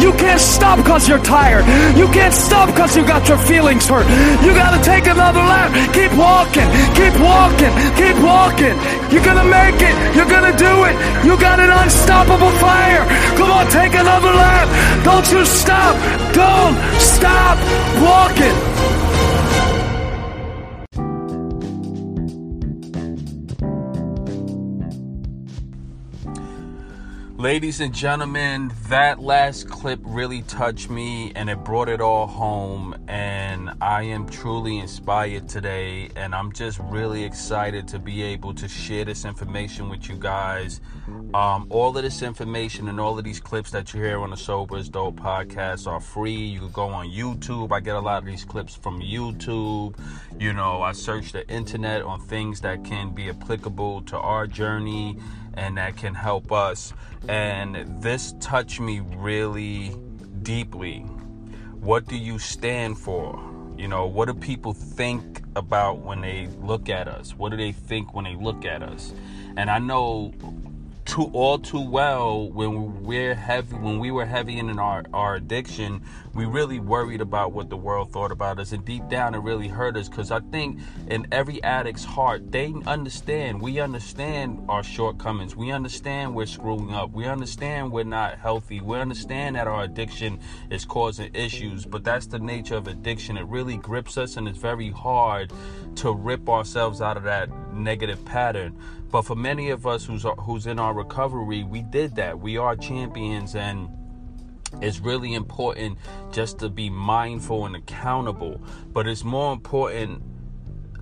You 0.00 0.12
can't 0.12 0.40
stop 0.40 0.76
because 0.76 1.08
you're 1.08 1.22
tired. 1.22 1.64
You 1.96 2.06
can't 2.08 2.34
stop 2.34 2.68
because 2.68 2.96
you 2.96 3.02
got 3.06 3.28
your 3.28 3.38
feelings 3.38 3.88
hurt. 3.88 4.06
You 4.44 4.52
got 4.52 4.76
to 4.76 4.80
take 4.84 5.06
another 5.06 5.40
lap. 5.40 5.72
Keep 5.94 6.12
walking. 6.12 6.68
Keep 6.92 7.16
walking. 7.16 7.72
Keep 7.96 8.16
walking. 8.20 8.76
You're 9.08 9.24
going 9.24 9.40
to 9.40 9.48
make 9.48 9.80
it. 9.80 9.94
You're 10.14 10.28
going 10.28 10.52
to 10.52 10.56
do 10.56 10.84
it. 10.84 10.94
You 11.24 11.40
got 11.40 11.60
an 11.60 11.70
unstoppable 11.70 12.52
fire. 12.60 13.04
Come 13.36 13.50
on, 13.50 13.66
take 13.70 13.94
another 13.94 14.32
lap. 14.32 14.68
Don't 15.02 15.26
you 15.32 15.44
stop. 15.46 15.96
Don't 16.34 16.76
stop 17.00 17.56
walking. 17.96 19.05
Ladies 27.46 27.80
and 27.80 27.94
gentlemen, 27.94 28.72
that 28.88 29.20
last 29.20 29.70
clip 29.70 30.00
really 30.02 30.42
touched 30.42 30.90
me 30.90 31.30
and 31.36 31.48
it 31.48 31.62
brought 31.62 31.88
it 31.88 32.00
all 32.00 32.26
home. 32.26 32.96
And 33.06 33.70
I 33.80 34.02
am 34.02 34.28
truly 34.28 34.78
inspired 34.78 35.48
today. 35.48 36.10
And 36.16 36.34
I'm 36.34 36.52
just 36.52 36.80
really 36.80 37.22
excited 37.22 37.86
to 37.86 38.00
be 38.00 38.20
able 38.20 38.52
to 38.54 38.66
share 38.66 39.04
this 39.04 39.24
information 39.24 39.88
with 39.88 40.08
you 40.08 40.16
guys. 40.16 40.80
Um, 41.34 41.68
all 41.70 41.96
of 41.96 42.02
this 42.02 42.22
information 42.22 42.88
and 42.88 42.98
all 42.98 43.16
of 43.16 43.24
these 43.24 43.38
clips 43.38 43.70
that 43.70 43.94
you 43.94 44.02
hear 44.02 44.18
on 44.18 44.30
the 44.30 44.36
Sober 44.36 44.78
is 44.78 44.88
Dope 44.88 45.14
podcast 45.14 45.86
are 45.86 46.00
free. 46.00 46.32
You 46.32 46.58
can 46.58 46.72
go 46.72 46.88
on 46.88 47.08
YouTube. 47.08 47.70
I 47.70 47.78
get 47.78 47.94
a 47.94 48.00
lot 48.00 48.18
of 48.18 48.24
these 48.24 48.44
clips 48.44 48.74
from 48.74 49.00
YouTube. 49.00 49.96
You 50.40 50.52
know, 50.52 50.82
I 50.82 50.90
search 50.90 51.30
the 51.30 51.48
internet 51.48 52.02
on 52.02 52.20
things 52.22 52.60
that 52.62 52.82
can 52.82 53.14
be 53.14 53.28
applicable 53.28 54.02
to 54.02 54.18
our 54.18 54.48
journey 54.48 55.20
and 55.56 55.78
that 55.78 55.96
can 55.96 56.14
help 56.14 56.52
us. 56.52 56.92
And 57.28 58.02
this 58.02 58.34
touched 58.40 58.80
me 58.80 59.00
really 59.00 59.94
deeply. 60.42 61.00
What 61.80 62.06
do 62.06 62.16
you 62.16 62.38
stand 62.38 62.98
for? 62.98 63.40
You 63.76 63.88
know, 63.88 64.06
what 64.06 64.26
do 64.26 64.34
people 64.34 64.72
think 64.72 65.42
about 65.54 65.98
when 65.98 66.20
they 66.20 66.48
look 66.62 66.88
at 66.88 67.08
us? 67.08 67.34
What 67.34 67.50
do 67.50 67.56
they 67.56 67.72
think 67.72 68.14
when 68.14 68.24
they 68.24 68.34
look 68.34 68.64
at 68.64 68.82
us? 68.82 69.12
And 69.56 69.70
I 69.70 69.78
know 69.78 70.32
too 71.06 71.30
all 71.32 71.58
too 71.58 71.80
well 71.80 72.50
when 72.50 73.04
we're 73.04 73.34
heavy 73.34 73.76
when 73.76 74.00
we 74.00 74.10
were 74.10 74.26
heavy 74.26 74.58
in 74.58 74.76
our, 74.78 75.04
our 75.14 75.36
addiction 75.36 76.02
we 76.34 76.44
really 76.44 76.80
worried 76.80 77.20
about 77.20 77.52
what 77.52 77.70
the 77.70 77.76
world 77.76 78.12
thought 78.12 78.30
about 78.30 78.58
us. 78.58 78.72
And 78.72 78.84
deep 78.84 79.08
down 79.08 79.34
it 79.34 79.38
really 79.38 79.68
hurt 79.68 79.96
us 79.96 80.08
because 80.08 80.32
i 80.32 80.40
think 80.40 80.80
in 81.08 81.26
every 81.30 81.62
addict's 81.62 82.04
heart 82.04 82.50
they 82.50 82.74
understand 82.86 83.62
we 83.62 83.78
understand 83.78 84.64
our 84.68 84.82
shortcomings. 84.82 85.54
We 85.54 85.70
understand 85.70 86.34
we're 86.34 86.46
screwing 86.46 86.92
up. 86.92 87.12
We 87.12 87.26
understand 87.26 87.92
we're 87.92 88.04
not 88.04 88.38
healthy. 88.38 88.80
We 88.80 88.98
understand 88.98 89.56
that 89.56 89.68
our 89.68 89.84
addiction 89.84 90.40
is 90.70 90.84
causing 90.84 91.32
issues 91.34 91.86
but 91.86 92.02
that's 92.02 92.26
the 92.26 92.40
nature 92.40 92.76
of 92.76 92.88
addiction. 92.88 93.36
It 93.36 93.46
really 93.46 93.76
grips 93.76 94.18
us 94.18 94.36
and 94.36 94.48
it's 94.48 94.58
very 94.58 94.90
hard 94.90 95.52
to 95.96 96.12
rip 96.12 96.48
ourselves 96.48 97.00
out 97.00 97.16
of 97.16 97.22
that 97.22 97.48
negative 97.72 98.24
pattern 98.24 98.76
but 99.16 99.24
for 99.24 99.34
many 99.34 99.70
of 99.70 99.86
us 99.86 100.04
who's 100.04 100.26
who's 100.40 100.66
in 100.66 100.78
our 100.78 100.92
recovery, 100.92 101.64
we 101.64 101.80
did 101.80 102.16
that. 102.16 102.38
We 102.38 102.58
are 102.58 102.76
champions 102.76 103.54
and 103.54 103.88
it's 104.82 105.00
really 105.00 105.32
important 105.32 105.96
just 106.32 106.58
to 106.58 106.68
be 106.68 106.90
mindful 106.90 107.64
and 107.64 107.76
accountable. 107.76 108.60
But 108.92 109.06
it's 109.06 109.24
more 109.24 109.54
important 109.54 110.22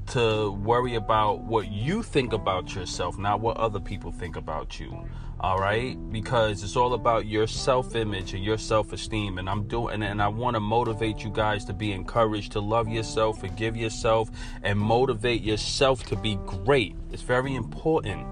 to 0.08 0.52
worry 0.52 0.94
about 0.94 1.40
what 1.40 1.70
you 1.70 2.02
think 2.02 2.32
about 2.32 2.74
yourself, 2.74 3.18
not 3.18 3.40
what 3.40 3.56
other 3.56 3.80
people 3.80 4.12
think 4.12 4.36
about 4.36 4.78
you 4.78 5.06
all 5.44 5.58
right? 5.58 5.98
Because 6.10 6.62
it's 6.62 6.74
all 6.74 6.94
about 6.94 7.26
your 7.26 7.46
self-image 7.46 8.32
and 8.32 8.42
your 8.42 8.56
self-esteem 8.56 9.36
and 9.36 9.50
i'm 9.50 9.68
doing 9.68 10.02
and 10.02 10.22
i 10.22 10.28
want 10.28 10.54
to 10.54 10.60
motivate 10.60 11.22
you 11.22 11.30
guys 11.30 11.66
to 11.66 11.74
be 11.74 11.92
encouraged 11.92 12.52
to 12.52 12.60
love 12.60 12.88
yourself 12.88 13.40
forgive 13.40 13.76
yourself 13.76 14.30
and 14.62 14.78
motivate 14.78 15.42
yourself 15.42 16.02
to 16.04 16.16
be 16.16 16.36
great. 16.46 16.96
It's 17.12 17.22
very 17.22 17.54
important 17.54 18.26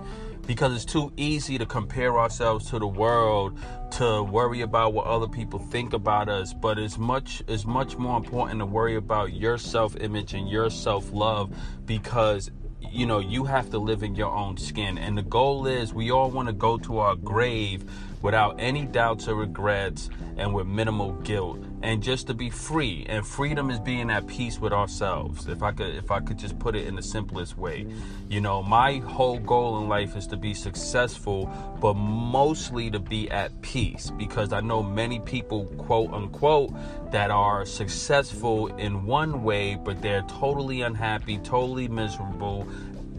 because 0.47 0.75
it's 0.75 0.85
too 0.85 1.13
easy 1.17 1.59
to 1.59 1.67
compare 1.67 2.19
ourselves 2.19 2.69
to 2.71 2.79
the 2.79 2.87
world 2.87 3.59
to 3.91 4.23
worry 4.23 4.63
about 4.63 4.93
what 4.93 5.07
other 5.07 5.29
people 5.29 5.59
think 5.59 5.93
about 5.93 6.29
us 6.29 6.53
but 6.53 6.79
it's 6.79 6.99
much 6.99 7.43
it's 7.49 7.65
much 7.65 7.97
more 7.97 8.17
important 8.17 8.59
to 8.59 8.67
worry 8.67 8.97
about 8.97 9.33
your 9.33 9.59
self-image 9.59 10.35
and 10.35 10.49
your 10.49 10.71
self-love 10.71 11.55
because 11.87 12.51
you 12.91 13.07
know, 13.07 13.21
you 13.21 13.45
have 13.45 13.71
to 13.71 13.79
live 13.79 14.03
in 14.03 14.15
your 14.15 14.31
own 14.31 14.57
skin. 14.57 14.99
And 14.99 15.17
the 15.17 15.23
goal 15.23 15.67
is 15.67 15.95
we 15.95 16.11
all 16.11 16.31
want 16.31 16.49
to 16.49 16.53
go 16.53 16.79
to 16.79 16.99
our 16.99 17.15
grave 17.15 17.85
without 18.21 18.57
any 18.59 18.85
doubts 18.85 19.29
or 19.29 19.35
regrets 19.35 20.11
and 20.37 20.53
with 20.53 20.67
minimal 20.67 21.13
guilt 21.13 21.65
and 21.83 22.03
just 22.03 22.27
to 22.29 22.35
be 22.35 22.51
free 22.51 23.05
and 23.09 23.27
freedom 23.27 23.71
is 23.71 23.81
being 23.81 24.11
at 24.11 24.27
peace 24.27 24.59
with 24.59 24.73
ourselves. 24.73 25.49
If 25.49 25.63
i 25.63 25.73
could 25.73 25.95
if 25.95 26.11
i 26.11 26.21
could 26.21 26.39
just 26.39 26.59
put 26.59 26.75
it 26.75 26.87
in 26.87 26.97
the 26.97 27.03
simplest 27.03 27.57
way 27.57 27.87
you 28.29 28.41
know 28.41 28.63
my 28.63 28.99
whole 28.99 29.39
goal 29.39 29.79
in 29.81 29.89
life 29.89 30.17
is 30.17 30.27
to 30.29 30.37
be 30.37 30.55
successful 30.55 31.47
but 31.81 31.95
mostly 31.95 32.91
to 32.91 32.99
be 32.99 33.31
at 33.31 33.61
peace 33.63 34.11
because 34.17 34.53
i 34.53 34.61
know 34.61 34.83
many 34.83 35.21
people 35.21 35.67
quote 35.79 36.13
unquote 36.13 36.73
that 37.11 37.31
are 37.31 37.65
successful 37.65 38.69
in 38.77 39.05
one 39.05 39.43
way 39.43 39.75
but 39.75 40.01
they're 40.03 40.23
totally 40.23 40.83
unhappy 40.83 41.39
totally 41.39 41.89
miserable 41.89 42.67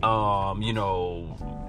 um 0.04 0.62
you 0.62 0.74
know 0.74 1.63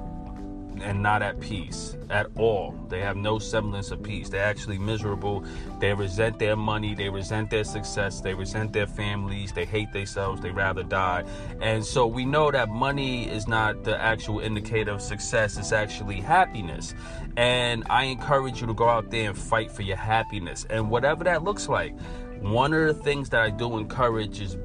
and 0.82 1.02
not 1.02 1.22
at 1.22 1.40
peace 1.40 1.96
at 2.10 2.26
all. 2.36 2.74
They 2.88 3.00
have 3.00 3.16
no 3.16 3.38
semblance 3.38 3.90
of 3.90 4.02
peace. 4.02 4.28
They're 4.28 4.44
actually 4.44 4.78
miserable. 4.78 5.44
They 5.80 5.94
resent 5.94 6.38
their 6.38 6.56
money. 6.56 6.94
They 6.94 7.08
resent 7.08 7.50
their 7.50 7.64
success. 7.64 8.20
They 8.20 8.34
resent 8.34 8.72
their 8.72 8.86
families. 8.86 9.52
They 9.52 9.64
hate 9.64 9.92
themselves. 9.92 10.40
They 10.40 10.50
rather 10.50 10.82
die. 10.82 11.24
And 11.60 11.84
so 11.84 12.06
we 12.06 12.24
know 12.24 12.50
that 12.50 12.68
money 12.68 13.28
is 13.28 13.48
not 13.48 13.84
the 13.84 14.00
actual 14.00 14.40
indicator 14.40 14.92
of 14.92 15.02
success. 15.02 15.56
It's 15.56 15.72
actually 15.72 16.20
happiness. 16.20 16.94
And 17.36 17.84
I 17.90 18.04
encourage 18.04 18.60
you 18.60 18.66
to 18.66 18.74
go 18.74 18.88
out 18.88 19.10
there 19.10 19.30
and 19.30 19.38
fight 19.38 19.70
for 19.70 19.82
your 19.82 19.96
happiness. 19.96 20.66
And 20.70 20.90
whatever 20.90 21.24
that 21.24 21.42
looks 21.42 21.68
like. 21.68 21.94
One 22.40 22.74
of 22.74 22.86
the 22.86 23.02
things 23.02 23.30
that 23.30 23.40
I 23.40 23.48
do 23.48 23.78
encourage 23.78 24.42
is 24.42 24.58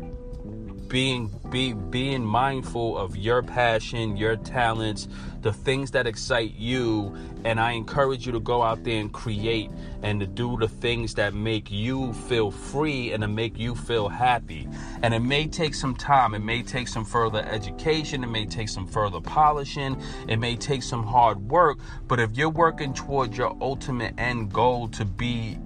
being 0.89 1.31
be 1.49 1.73
being 1.73 2.25
mindful 2.25 2.97
of 2.97 3.15
your 3.15 3.41
passion, 3.41 4.17
your 4.17 4.35
talents, 4.35 5.07
the 5.41 5.53
things 5.53 5.91
that 5.91 6.05
excite 6.05 6.55
you, 6.55 7.15
and 7.45 7.59
I 7.59 7.71
encourage 7.71 8.25
you 8.25 8.31
to 8.33 8.39
go 8.39 8.61
out 8.61 8.83
there 8.83 8.99
and 8.99 9.11
create 9.11 9.69
and 10.01 10.19
to 10.19 10.27
do 10.27 10.57
the 10.57 10.67
things 10.67 11.13
that 11.13 11.33
make 11.33 11.71
you 11.71 12.13
feel 12.13 12.51
free 12.51 13.13
and 13.13 13.21
to 13.21 13.27
make 13.27 13.57
you 13.57 13.75
feel 13.75 14.09
happy. 14.09 14.67
And 15.01 15.13
it 15.13 15.19
may 15.19 15.47
take 15.47 15.75
some 15.75 15.95
time, 15.95 16.33
it 16.33 16.39
may 16.39 16.63
take 16.63 16.87
some 16.87 17.05
further 17.05 17.45
education, 17.45 18.23
it 18.23 18.29
may 18.29 18.45
take 18.45 18.69
some 18.69 18.87
further 18.87 19.21
polishing, 19.21 20.01
it 20.27 20.37
may 20.37 20.55
take 20.55 20.83
some 20.83 21.03
hard 21.03 21.49
work, 21.49 21.77
but 22.07 22.19
if 22.19 22.35
you're 22.35 22.49
working 22.49 22.93
towards 22.93 23.37
your 23.37 23.55
ultimate 23.61 24.15
end 24.17 24.51
goal 24.51 24.87
to 24.89 25.05
be 25.05 25.57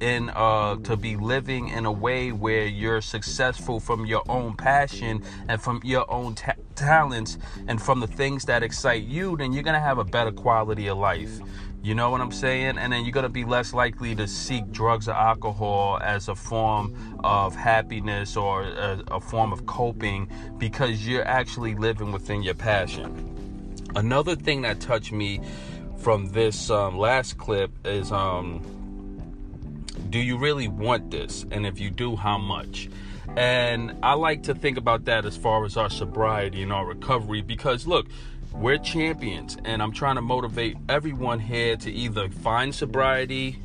in 0.00 0.30
uh 0.30 0.76
to 0.76 0.96
be 0.96 1.16
living 1.16 1.68
in 1.68 1.84
a 1.84 1.92
way 1.92 2.32
where 2.32 2.66
you're 2.66 3.00
successful 3.00 3.80
from 3.80 4.06
your 4.06 4.22
own 4.28 4.56
passion 4.56 5.22
and 5.48 5.60
from 5.60 5.80
your 5.84 6.10
own 6.10 6.34
ta- 6.34 6.54
talents 6.74 7.38
and 7.66 7.80
from 7.82 8.00
the 8.00 8.06
things 8.06 8.44
that 8.44 8.62
excite 8.62 9.02
you 9.02 9.36
then 9.36 9.52
you're 9.52 9.62
gonna 9.62 9.80
have 9.80 9.98
a 9.98 10.04
better 10.04 10.32
quality 10.32 10.88
of 10.88 10.98
life. 10.98 11.40
You 11.80 11.94
know 11.94 12.10
what 12.10 12.20
i'm 12.20 12.32
saying? 12.32 12.76
And 12.76 12.92
then 12.92 13.04
you're 13.04 13.12
gonna 13.12 13.28
be 13.28 13.44
less 13.44 13.72
likely 13.72 14.14
to 14.16 14.26
seek 14.26 14.70
drugs 14.70 15.08
or 15.08 15.14
alcohol 15.14 15.98
as 16.02 16.28
a 16.28 16.34
form 16.34 16.94
of 17.24 17.54
happiness 17.54 18.36
or 18.36 18.64
a, 18.64 19.02
a 19.08 19.20
form 19.20 19.52
of 19.52 19.66
coping 19.66 20.28
because 20.58 21.06
you're 21.06 21.26
actually 21.26 21.74
living 21.74 22.12
within 22.12 22.42
your 22.42 22.54
passion. 22.54 23.24
Another 23.94 24.36
thing 24.36 24.62
that 24.62 24.80
touched 24.80 25.12
me 25.12 25.40
from 25.98 26.28
this 26.30 26.70
um, 26.70 26.98
last 26.98 27.38
clip 27.38 27.70
is 27.84 28.12
um 28.12 28.77
do 30.10 30.18
you 30.18 30.38
really 30.38 30.68
want 30.68 31.10
this? 31.10 31.44
And 31.50 31.66
if 31.66 31.80
you 31.80 31.90
do, 31.90 32.16
how 32.16 32.38
much? 32.38 32.88
And 33.36 33.94
I 34.02 34.14
like 34.14 34.44
to 34.44 34.54
think 34.54 34.78
about 34.78 35.04
that 35.04 35.24
as 35.24 35.36
far 35.36 35.64
as 35.64 35.76
our 35.76 35.90
sobriety 35.90 36.62
and 36.62 36.72
our 36.72 36.86
recovery 36.86 37.42
because 37.42 37.86
look, 37.86 38.06
we're 38.52 38.78
champions, 38.78 39.58
and 39.64 39.82
I'm 39.82 39.92
trying 39.92 40.16
to 40.16 40.22
motivate 40.22 40.76
everyone 40.88 41.38
here 41.38 41.76
to 41.76 41.92
either 41.92 42.30
find 42.30 42.74
sobriety, 42.74 43.58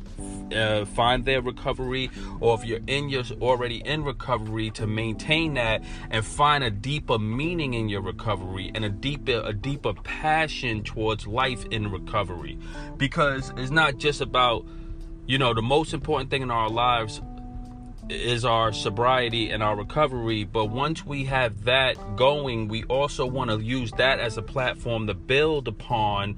uh, 0.54 0.84
find 0.84 1.24
their 1.24 1.40
recovery, 1.40 2.10
or 2.38 2.54
if 2.54 2.66
you're 2.66 2.80
in 2.86 3.08
your 3.08 3.24
already 3.40 3.78
in 3.78 4.04
recovery, 4.04 4.70
to 4.72 4.86
maintain 4.86 5.54
that 5.54 5.82
and 6.10 6.24
find 6.24 6.62
a 6.62 6.70
deeper 6.70 7.18
meaning 7.18 7.74
in 7.74 7.88
your 7.88 8.02
recovery 8.02 8.70
and 8.74 8.84
a 8.84 8.90
deeper 8.90 9.42
a 9.44 9.54
deeper 9.54 9.94
passion 9.94 10.84
towards 10.84 11.26
life 11.26 11.64
in 11.70 11.90
recovery, 11.90 12.58
because 12.98 13.52
it's 13.56 13.70
not 13.70 13.96
just 13.96 14.20
about 14.20 14.66
you 15.26 15.38
know, 15.38 15.54
the 15.54 15.62
most 15.62 15.94
important 15.94 16.30
thing 16.30 16.42
in 16.42 16.50
our 16.50 16.68
lives 16.68 17.20
is 18.10 18.44
our 18.44 18.72
sobriety 18.72 19.50
and 19.50 19.62
our 19.62 19.76
recovery. 19.76 20.44
But 20.44 20.66
once 20.66 21.04
we 21.04 21.24
have 21.24 21.64
that 21.64 22.16
going, 22.16 22.68
we 22.68 22.84
also 22.84 23.26
want 23.26 23.50
to 23.50 23.58
use 23.60 23.90
that 23.92 24.20
as 24.20 24.36
a 24.36 24.42
platform 24.42 25.06
to 25.06 25.14
build 25.14 25.68
upon 25.68 26.36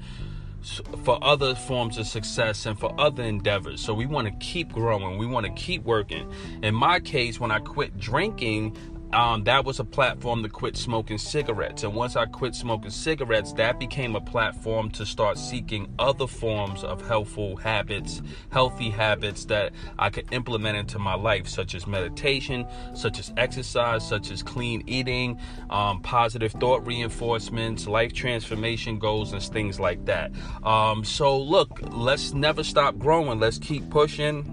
for 1.05 1.23
other 1.23 1.55
forms 1.55 1.97
of 1.97 2.07
success 2.07 2.67
and 2.67 2.79
for 2.79 2.93
other 3.01 3.23
endeavors. 3.23 3.81
So 3.81 3.95
we 3.95 4.07
want 4.07 4.27
to 4.27 4.35
keep 4.45 4.73
growing. 4.73 5.19
We 5.19 5.27
want 5.27 5.47
to 5.47 5.53
keep 5.53 5.85
working. 5.85 6.33
In 6.63 6.75
my 6.75 7.01
case, 7.01 7.39
when 7.39 7.51
I 7.51 7.61
quit 7.61 7.99
drinking, 7.99 8.77
um, 9.13 9.45
that 9.45 9.65
was 9.65 9.79
a 9.79 9.85
platform 9.85 10.43
to 10.43 10.49
quit 10.49 10.77
smoking 10.77 11.19
cigarettes. 11.19 11.85
And 11.85 11.95
once 11.95 12.17
I 12.17 12.27
quit 12.27 12.55
smoking 12.55 12.91
cigarettes, 12.91 13.53
that 13.55 13.79
became 13.79 14.17
a 14.17 14.21
platform 14.21 14.91
to 14.91 15.07
start 15.07 15.39
seeking 15.39 15.89
other 15.99 16.27
forms 16.27 16.83
of 16.83 17.07
helpful 17.07 17.57
habits, 17.57 18.21
healthy 18.51 18.91
habits 18.91 19.45
that 19.47 19.73
I 19.99 20.11
could 20.11 20.33
implement 20.33 20.77
into 20.77 20.99
my 20.99 21.15
life, 21.15 21.49
such 21.49 21.75
as 21.75 21.87
meditation, 21.87 22.67
such 22.95 23.19
as 23.19 23.33
exercise, 23.37 24.07
such 24.07 24.31
as 24.31 24.43
clean 24.43 24.83
eating, 24.87 25.39
um, 25.71 26.01
positive 26.03 26.53
thought 26.53 26.87
reinforcements, 26.87 27.87
life 27.87 28.13
transformation 28.13 28.99
goals, 28.99 29.33
and 29.33 29.43
things 29.43 29.79
like 29.79 30.05
that. 30.07 30.33
Um, 30.65 31.05
so, 31.05 31.39
look, 31.39 31.81
let's 31.93 32.33
never 32.33 32.65
stop 32.65 32.99
growing. 32.99 33.39
Let's 33.39 33.59
keep 33.59 33.89
pushing 33.91 34.53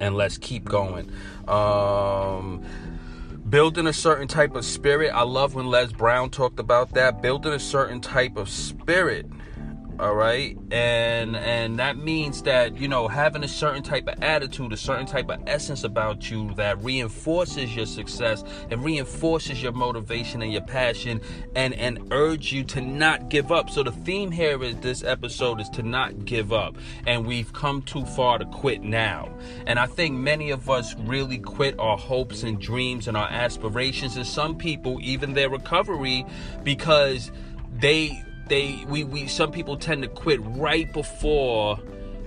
and 0.00 0.16
let's 0.16 0.36
keep 0.36 0.64
going. 0.64 1.10
Um, 1.46 2.64
building 3.52 3.86
a 3.86 3.92
certain 3.92 4.26
type 4.26 4.56
of 4.56 4.64
spirit. 4.64 5.10
I 5.10 5.24
love 5.24 5.54
when 5.54 5.66
Les 5.66 5.92
Brown 5.92 6.30
talked 6.30 6.58
about 6.58 6.94
that. 6.94 7.20
Building 7.20 7.52
a 7.52 7.58
certain 7.58 8.00
type 8.00 8.38
of 8.38 8.48
spirit 8.48 9.26
all 9.98 10.14
right? 10.14 10.56
And 10.70 11.36
and 11.36 11.78
that 11.78 11.96
means 11.96 12.42
that 12.42 12.76
you 12.76 12.88
know 12.88 13.08
having 13.08 13.44
a 13.44 13.48
certain 13.48 13.82
type 13.82 14.08
of 14.08 14.22
attitude 14.22 14.72
a 14.72 14.76
certain 14.76 15.06
type 15.06 15.30
of 15.30 15.40
essence 15.46 15.84
about 15.84 16.30
you 16.30 16.52
that 16.54 16.82
reinforces 16.82 17.74
your 17.74 17.86
success 17.86 18.44
and 18.70 18.82
reinforces 18.84 19.62
your 19.62 19.72
motivation 19.72 20.42
and 20.42 20.52
your 20.52 20.62
passion 20.62 21.20
and 21.54 21.74
and 21.74 22.08
urge 22.10 22.52
you 22.52 22.64
to 22.64 22.80
not 22.80 23.28
give 23.28 23.52
up. 23.52 23.70
So 23.70 23.82
the 23.82 23.92
theme 23.92 24.30
here 24.30 24.62
is 24.62 24.76
this 24.76 25.02
episode 25.02 25.60
is 25.60 25.68
to 25.70 25.82
not 25.82 26.24
give 26.24 26.52
up. 26.52 26.76
And 27.06 27.26
we've 27.26 27.52
come 27.52 27.82
too 27.82 28.04
far 28.04 28.38
to 28.38 28.44
quit 28.46 28.82
now. 28.82 29.28
And 29.66 29.78
i 29.78 29.86
think 29.86 30.16
many 30.16 30.50
of 30.50 30.70
us 30.70 30.94
really 31.00 31.38
quit 31.38 31.78
our 31.78 31.98
hopes 31.98 32.42
and 32.42 32.60
dreams 32.60 33.08
and 33.08 33.16
our 33.16 33.28
aspirations. 33.28 34.16
And 34.16 34.26
some 34.26 34.56
people 34.56 34.98
even 35.02 35.34
their 35.34 35.50
recovery 35.50 36.24
because 36.64 37.30
they 37.78 38.22
they 38.48 38.84
we, 38.88 39.04
we 39.04 39.26
some 39.26 39.50
people 39.50 39.76
tend 39.76 40.02
to 40.02 40.08
quit 40.08 40.40
right 40.42 40.92
before 40.92 41.78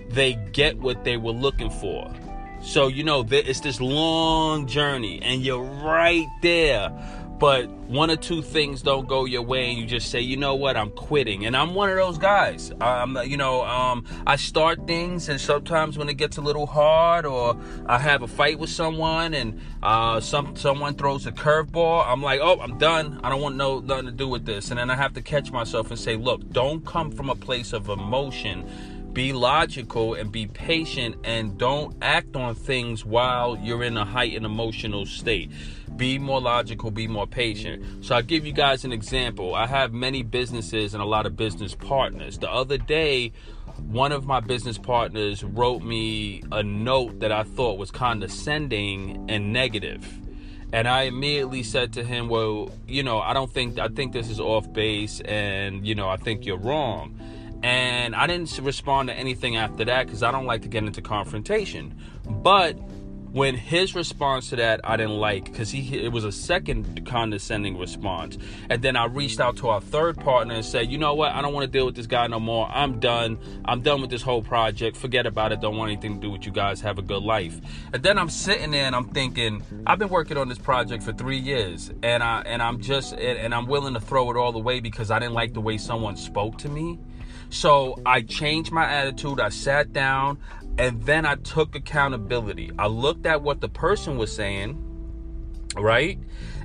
they 0.09 0.33
get 0.51 0.77
what 0.79 1.03
they 1.03 1.17
were 1.17 1.31
looking 1.31 1.69
for. 1.69 2.11
So 2.61 2.87
you 2.87 3.03
know 3.03 3.25
it's 3.29 3.59
this 3.59 3.79
long 3.79 4.67
journey, 4.67 5.21
and 5.21 5.43
you're 5.43 5.63
right 5.63 6.27
there 6.41 6.91
but 7.39 7.69
one 7.87 8.09
or 8.09 8.15
two 8.15 8.41
things 8.41 8.81
don't 8.81 9.07
go 9.07 9.25
your 9.25 9.41
way 9.41 9.69
and 9.69 9.77
you 9.77 9.85
just 9.85 10.09
say 10.09 10.19
you 10.19 10.37
know 10.37 10.55
what? 10.55 10.77
I'm 10.77 10.91
quitting. 10.91 11.45
And 11.45 11.55
i'm 11.55 11.73
one 11.73 11.89
of 11.89 11.95
those 11.95 12.17
guys. 12.17 12.71
Um, 12.81 13.17
you 13.25 13.37
know 13.37 13.63
um, 13.65 14.05
i 14.25 14.35
start 14.35 14.87
things 14.87 15.29
and 15.29 15.39
sometimes 15.39 15.97
when 15.97 16.09
it 16.09 16.15
gets 16.15 16.37
a 16.37 16.41
little 16.41 16.65
hard 16.65 17.25
or 17.25 17.57
i 17.85 17.97
have 17.97 18.21
a 18.21 18.27
fight 18.27 18.59
with 18.59 18.69
someone 18.69 19.33
and 19.33 19.59
uh, 19.83 20.19
some 20.19 20.55
someone 20.55 20.95
throws 20.95 21.25
a 21.25 21.31
curveball 21.31 22.05
i'm 22.07 22.21
like 22.21 22.39
oh 22.41 22.59
i'm 22.59 22.77
done. 22.77 23.19
I 23.23 23.29
don't 23.29 23.41
want 23.41 23.55
no 23.55 23.79
nothing 23.79 24.05
to 24.05 24.11
do 24.11 24.27
with 24.27 24.45
this. 24.45 24.69
And 24.69 24.79
then 24.79 24.89
i 24.89 24.95
have 24.95 25.13
to 25.13 25.21
catch 25.21 25.51
myself 25.51 25.89
and 25.89 25.99
say 25.99 26.15
look 26.15 26.49
don't 26.51 26.85
come 26.85 27.11
from 27.11 27.29
a 27.29 27.35
place 27.35 27.73
of 27.73 27.89
emotion 27.89 28.67
be 29.15 29.31
logical 29.31 30.13
and 30.13 30.31
be 30.31 30.45
patient 30.45 31.15
and 31.23 31.57
don't 31.57 31.95
act 32.01 32.35
on 32.35 32.53
things 32.53 33.05
while 33.05 33.57
you're 33.57 33.81
in 33.81 33.95
a 33.95 34.05
heightened 34.05 34.45
emotional 34.45 35.05
state 35.05 35.49
be 35.95 36.19
more 36.19 36.41
logical, 36.41 36.91
be 36.91 37.07
more 37.07 37.25
patient. 37.25 38.03
So 38.03 38.15
I'll 38.15 38.21
give 38.21 38.45
you 38.45 38.51
guys 38.51 38.83
an 38.83 38.91
example. 38.91 39.55
I 39.55 39.65
have 39.65 39.93
many 39.93 40.23
businesses 40.23 40.93
and 40.93 41.01
a 41.01 41.05
lot 41.05 41.25
of 41.25 41.37
business 41.37 41.73
partners. 41.73 42.37
The 42.37 42.51
other 42.51 42.77
day, 42.77 43.31
one 43.77 44.11
of 44.11 44.25
my 44.25 44.39
business 44.39 44.77
partners 44.77 45.43
wrote 45.43 45.83
me 45.83 46.43
a 46.51 46.63
note 46.63 47.19
that 47.19 47.31
I 47.31 47.43
thought 47.43 47.77
was 47.77 47.91
condescending 47.91 49.25
and 49.29 49.53
negative. 49.53 50.05
And 50.73 50.87
I 50.87 51.03
immediately 51.03 51.63
said 51.63 51.93
to 51.93 52.03
him, 52.03 52.27
Well, 52.27 52.71
you 52.87 53.03
know, 53.03 53.19
I 53.19 53.33
don't 53.33 53.51
think, 53.51 53.79
I 53.79 53.87
think 53.87 54.11
this 54.11 54.29
is 54.29 54.39
off 54.39 54.71
base 54.73 55.21
and, 55.21 55.87
you 55.87 55.95
know, 55.95 56.09
I 56.09 56.17
think 56.17 56.45
you're 56.45 56.57
wrong. 56.57 57.17
And 57.63 58.15
I 58.15 58.27
didn't 58.27 58.57
respond 58.59 59.09
to 59.09 59.15
anything 59.15 59.55
after 59.55 59.85
that 59.85 60.05
because 60.05 60.23
I 60.23 60.31
don't 60.31 60.45
like 60.45 60.61
to 60.63 60.67
get 60.67 60.83
into 60.83 61.01
confrontation. 61.01 61.95
But 62.25 62.77
when 63.35 63.53
his 63.53 63.95
response 63.95 64.51
to 64.51 64.55
that 64.55 64.79
I 64.85 64.95
didn't 64.95 65.17
like 65.17 65.43
because 65.43 65.69
he 65.69 65.99
it 65.99 66.13
was 66.13 66.23
a 66.23 66.31
second 66.31 67.05
condescending 67.05 67.77
response, 67.77 68.37
and 68.69 68.81
then 68.81 68.95
I 68.95 69.07
reached 69.07 69.41
out 69.41 69.57
to 69.57 69.67
our 69.67 69.81
third 69.81 70.15
partner 70.15 70.53
and 70.53 70.63
said, 70.63 70.89
you 70.89 70.97
know 70.97 71.13
what, 71.15 71.33
I 71.33 71.41
don't 71.41 71.53
want 71.53 71.65
to 71.65 71.71
deal 71.77 71.85
with 71.85 71.95
this 71.95 72.07
guy 72.07 72.27
no 72.27 72.39
more. 72.39 72.69
I'm 72.71 73.01
done. 73.01 73.37
I'm 73.65 73.81
done 73.81 73.99
with 73.99 74.09
this 74.09 74.21
whole 74.21 74.41
project. 74.41 74.95
Forget 74.95 75.25
about 75.25 75.51
it. 75.51 75.59
Don't 75.59 75.75
want 75.75 75.91
anything 75.91 76.15
to 76.15 76.21
do 76.21 76.31
with 76.31 76.45
you 76.45 76.53
guys. 76.53 76.79
Have 76.79 76.97
a 76.97 77.01
good 77.01 77.23
life. 77.23 77.59
And 77.91 78.01
then 78.01 78.17
I'm 78.17 78.29
sitting 78.29 78.71
there 78.71 78.85
and 78.85 78.95
I'm 78.95 79.09
thinking, 79.09 79.61
I've 79.85 79.99
been 79.99 80.07
working 80.07 80.37
on 80.37 80.47
this 80.47 80.57
project 80.57 81.03
for 81.03 81.11
three 81.11 81.39
years, 81.39 81.91
and 82.03 82.23
I 82.23 82.41
and 82.45 82.61
I'm 82.61 82.79
just 82.79 83.11
and, 83.11 83.37
and 83.37 83.53
I'm 83.53 83.65
willing 83.65 83.95
to 83.95 83.99
throw 83.99 84.31
it 84.31 84.37
all 84.37 84.55
away 84.55 84.79
because 84.79 85.11
I 85.11 85.19
didn't 85.19 85.33
like 85.33 85.53
the 85.53 85.61
way 85.61 85.77
someone 85.77 86.15
spoke 86.15 86.57
to 86.59 86.69
me. 86.69 86.99
So 87.49 87.99
I 88.05 88.21
changed 88.21 88.71
my 88.71 88.85
attitude. 88.85 89.39
I 89.39 89.49
sat 89.49 89.93
down. 89.93 90.39
And 90.77 91.01
then 91.03 91.25
I 91.25 91.35
took 91.35 91.73
accountability. 91.73 92.69
I 92.77 92.87
looked 92.87 93.25
at 93.25 93.41
what 93.41 93.61
the 93.61 93.69
person 93.69 94.17
was 94.17 94.35
saying, 94.35 94.77
right? 95.77 96.19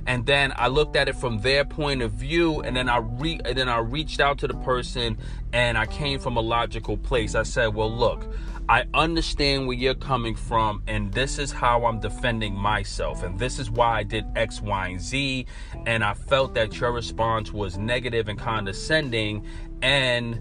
And 0.05 0.25
then 0.25 0.51
I 0.57 0.67
looked 0.67 0.95
at 0.95 1.07
it 1.07 1.15
from 1.15 1.39
their 1.39 1.63
point 1.63 2.01
of 2.01 2.11
view, 2.11 2.59
and 2.61 2.75
then 2.75 2.89
I 2.89 2.97
re- 2.97 3.39
and 3.45 3.57
then 3.57 3.69
I 3.69 3.77
reached 3.77 4.19
out 4.19 4.39
to 4.39 4.47
the 4.47 4.55
person, 4.55 5.17
and 5.53 5.77
I 5.77 5.85
came 5.85 6.19
from 6.19 6.35
a 6.37 6.41
logical 6.41 6.97
place. 6.97 7.35
I 7.35 7.43
said, 7.43 7.73
"Well, 7.73 7.89
look, 7.89 8.25
I 8.67 8.85
understand 8.93 9.67
where 9.67 9.77
you're 9.77 9.93
coming 9.93 10.35
from, 10.35 10.81
and 10.87 11.13
this 11.13 11.39
is 11.39 11.51
how 11.51 11.85
I'm 11.85 11.99
defending 11.99 12.55
myself, 12.55 13.23
and 13.23 13.37
this 13.37 13.59
is 13.59 13.69
why 13.69 13.99
I 13.99 14.03
did 14.03 14.25
X, 14.35 14.59
Y, 14.61 14.87
and 14.87 14.99
Z. 14.99 15.45
And 15.85 16.03
I 16.03 16.15
felt 16.15 16.53
that 16.55 16.79
your 16.79 16.91
response 16.91 17.53
was 17.53 17.77
negative 17.77 18.27
and 18.27 18.39
condescending, 18.39 19.45
and 19.81 20.39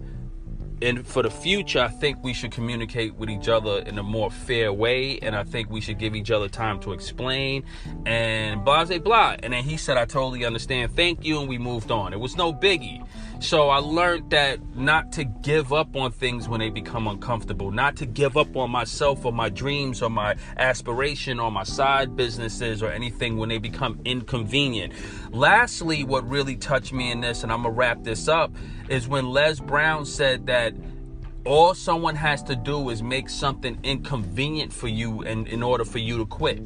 and 0.82 1.06
for 1.06 1.22
the 1.22 1.30
future, 1.30 1.80
I 1.80 1.88
think 1.88 2.22
we 2.22 2.32
should 2.32 2.52
communicate 2.52 3.14
with 3.14 3.28
each 3.30 3.48
other 3.48 3.78
in 3.80 3.98
a 3.98 4.02
more 4.02 4.30
fair 4.30 4.72
way, 4.72 5.18
and 5.20 5.36
I 5.36 5.44
think 5.44 5.70
we 5.70 5.80
should 5.80 5.98
give 5.98 6.14
each 6.14 6.30
other 6.30 6.48
time 6.48 6.80
to 6.80 6.92
explain 6.92 7.64
and 8.06 8.64
blah 8.64 8.84
blah 8.84 8.98
blah. 8.98 9.36
And 9.42 9.52
then 9.52 9.64
he 9.64 9.76
said, 9.76 9.96
"I 9.96 10.04
totally 10.04 10.44
understand. 10.44 10.96
Thank 10.96 11.24
you," 11.24 11.40
and 11.40 11.48
we 11.48 11.58
moved 11.58 11.90
on. 11.90 12.12
It 12.12 12.20
was 12.20 12.36
no 12.36 12.52
biggie. 12.52 13.06
So 13.40 13.70
I 13.70 13.78
learned 13.78 14.30
that 14.30 14.76
not 14.76 15.12
to 15.12 15.24
give 15.24 15.72
up 15.72 15.96
on 15.96 16.12
things 16.12 16.46
when 16.46 16.60
they 16.60 16.68
become 16.68 17.08
uncomfortable, 17.08 17.70
not 17.70 17.96
to 17.96 18.06
give 18.06 18.36
up 18.36 18.54
on 18.54 18.70
myself 18.70 19.24
or 19.24 19.32
my 19.32 19.48
dreams 19.48 20.02
or 20.02 20.10
my 20.10 20.36
aspiration 20.58 21.40
or 21.40 21.50
my 21.50 21.62
side 21.62 22.14
businesses 22.14 22.82
or 22.82 22.90
anything 22.90 23.38
when 23.38 23.48
they 23.48 23.56
become 23.56 23.98
inconvenient. 24.04 24.92
Lastly, 25.30 26.04
what 26.04 26.28
really 26.28 26.54
touched 26.54 26.92
me 26.92 27.10
in 27.10 27.22
this, 27.22 27.42
and 27.42 27.50
I'm 27.50 27.62
gonna 27.62 27.74
wrap 27.74 28.04
this 28.04 28.28
up, 28.28 28.52
is 28.90 29.08
when 29.08 29.30
Les 29.30 29.58
Brown 29.58 30.04
said 30.04 30.46
that 30.46 30.74
all 31.46 31.72
someone 31.72 32.16
has 32.16 32.42
to 32.42 32.54
do 32.54 32.90
is 32.90 33.02
make 33.02 33.30
something 33.30 33.78
inconvenient 33.82 34.70
for 34.70 34.88
you 34.88 35.22
and 35.22 35.48
in 35.48 35.62
order 35.62 35.86
for 35.86 35.98
you 35.98 36.18
to 36.18 36.26
quit. 36.26 36.62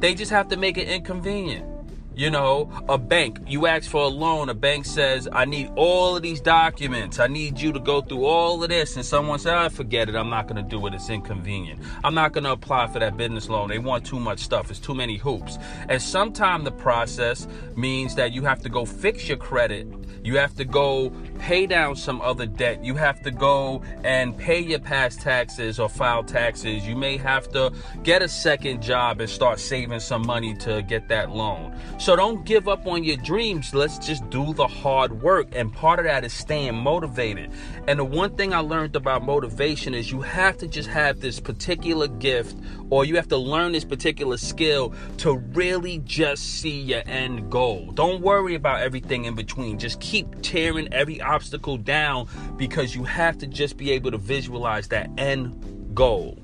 They 0.00 0.14
just 0.14 0.30
have 0.30 0.48
to 0.48 0.58
make 0.58 0.76
it 0.76 0.88
inconvenient. 0.88 1.77
You 2.18 2.30
know, 2.30 2.68
a 2.88 2.98
bank, 2.98 3.38
you 3.46 3.68
ask 3.68 3.88
for 3.88 4.02
a 4.02 4.08
loan, 4.08 4.48
a 4.48 4.54
bank 4.54 4.86
says, 4.86 5.28
I 5.30 5.44
need 5.44 5.70
all 5.76 6.16
of 6.16 6.22
these 6.24 6.40
documents. 6.40 7.20
I 7.20 7.28
need 7.28 7.60
you 7.60 7.72
to 7.72 7.78
go 7.78 8.00
through 8.00 8.24
all 8.24 8.60
of 8.60 8.68
this. 8.70 8.96
And 8.96 9.06
someone 9.06 9.38
says, 9.38 9.52
I 9.52 9.68
forget 9.68 10.08
it. 10.08 10.16
I'm 10.16 10.28
not 10.28 10.48
going 10.48 10.56
to 10.56 10.68
do 10.68 10.84
it. 10.88 10.94
It's 10.94 11.10
inconvenient. 11.10 11.80
I'm 12.02 12.14
not 12.14 12.32
going 12.32 12.42
to 12.42 12.50
apply 12.50 12.88
for 12.88 12.98
that 12.98 13.16
business 13.16 13.48
loan. 13.48 13.68
They 13.68 13.78
want 13.78 14.04
too 14.04 14.18
much 14.18 14.40
stuff. 14.40 14.68
It's 14.68 14.80
too 14.80 14.96
many 14.96 15.16
hoops. 15.16 15.58
And 15.88 16.02
sometimes 16.02 16.64
the 16.64 16.72
process 16.72 17.46
means 17.76 18.16
that 18.16 18.32
you 18.32 18.42
have 18.42 18.62
to 18.62 18.68
go 18.68 18.84
fix 18.84 19.28
your 19.28 19.38
credit 19.38 19.86
you 20.22 20.36
have 20.36 20.54
to 20.56 20.64
go 20.64 21.10
pay 21.38 21.66
down 21.66 21.96
some 21.96 22.20
other 22.20 22.46
debt. 22.46 22.84
You 22.84 22.94
have 22.96 23.22
to 23.22 23.30
go 23.30 23.82
and 24.04 24.36
pay 24.36 24.60
your 24.60 24.80
past 24.80 25.20
taxes 25.20 25.78
or 25.78 25.88
file 25.88 26.24
taxes. 26.24 26.86
You 26.86 26.96
may 26.96 27.16
have 27.16 27.48
to 27.52 27.72
get 28.02 28.22
a 28.22 28.28
second 28.28 28.82
job 28.82 29.20
and 29.20 29.30
start 29.30 29.60
saving 29.60 30.00
some 30.00 30.26
money 30.26 30.54
to 30.56 30.82
get 30.82 31.08
that 31.08 31.30
loan. 31.30 31.74
Don't 32.16 32.44
give 32.44 32.68
up 32.68 32.86
on 32.86 33.04
your 33.04 33.16
dreams. 33.16 33.74
Let's 33.74 33.98
just 33.98 34.28
do 34.30 34.54
the 34.54 34.66
hard 34.66 35.22
work. 35.22 35.48
And 35.52 35.72
part 35.72 35.98
of 35.98 36.04
that 36.04 36.24
is 36.24 36.32
staying 36.32 36.76
motivated. 36.76 37.50
And 37.86 37.98
the 37.98 38.04
one 38.04 38.36
thing 38.36 38.54
I 38.54 38.60
learned 38.60 38.96
about 38.96 39.24
motivation 39.24 39.94
is 39.94 40.10
you 40.10 40.20
have 40.20 40.56
to 40.58 40.68
just 40.68 40.88
have 40.88 41.20
this 41.20 41.40
particular 41.40 42.08
gift 42.08 42.56
or 42.90 43.04
you 43.04 43.16
have 43.16 43.28
to 43.28 43.36
learn 43.36 43.72
this 43.72 43.84
particular 43.84 44.36
skill 44.36 44.94
to 45.18 45.36
really 45.36 45.98
just 46.04 46.60
see 46.60 46.80
your 46.80 47.02
end 47.06 47.50
goal. 47.50 47.90
Don't 47.92 48.22
worry 48.22 48.54
about 48.54 48.80
everything 48.80 49.24
in 49.24 49.34
between. 49.34 49.78
Just 49.78 50.00
keep 50.00 50.42
tearing 50.42 50.92
every 50.92 51.20
obstacle 51.20 51.76
down 51.76 52.28
because 52.56 52.94
you 52.94 53.04
have 53.04 53.38
to 53.38 53.46
just 53.46 53.76
be 53.76 53.90
able 53.90 54.10
to 54.10 54.18
visualize 54.18 54.88
that 54.88 55.10
end 55.18 55.94
goal. 55.94 56.38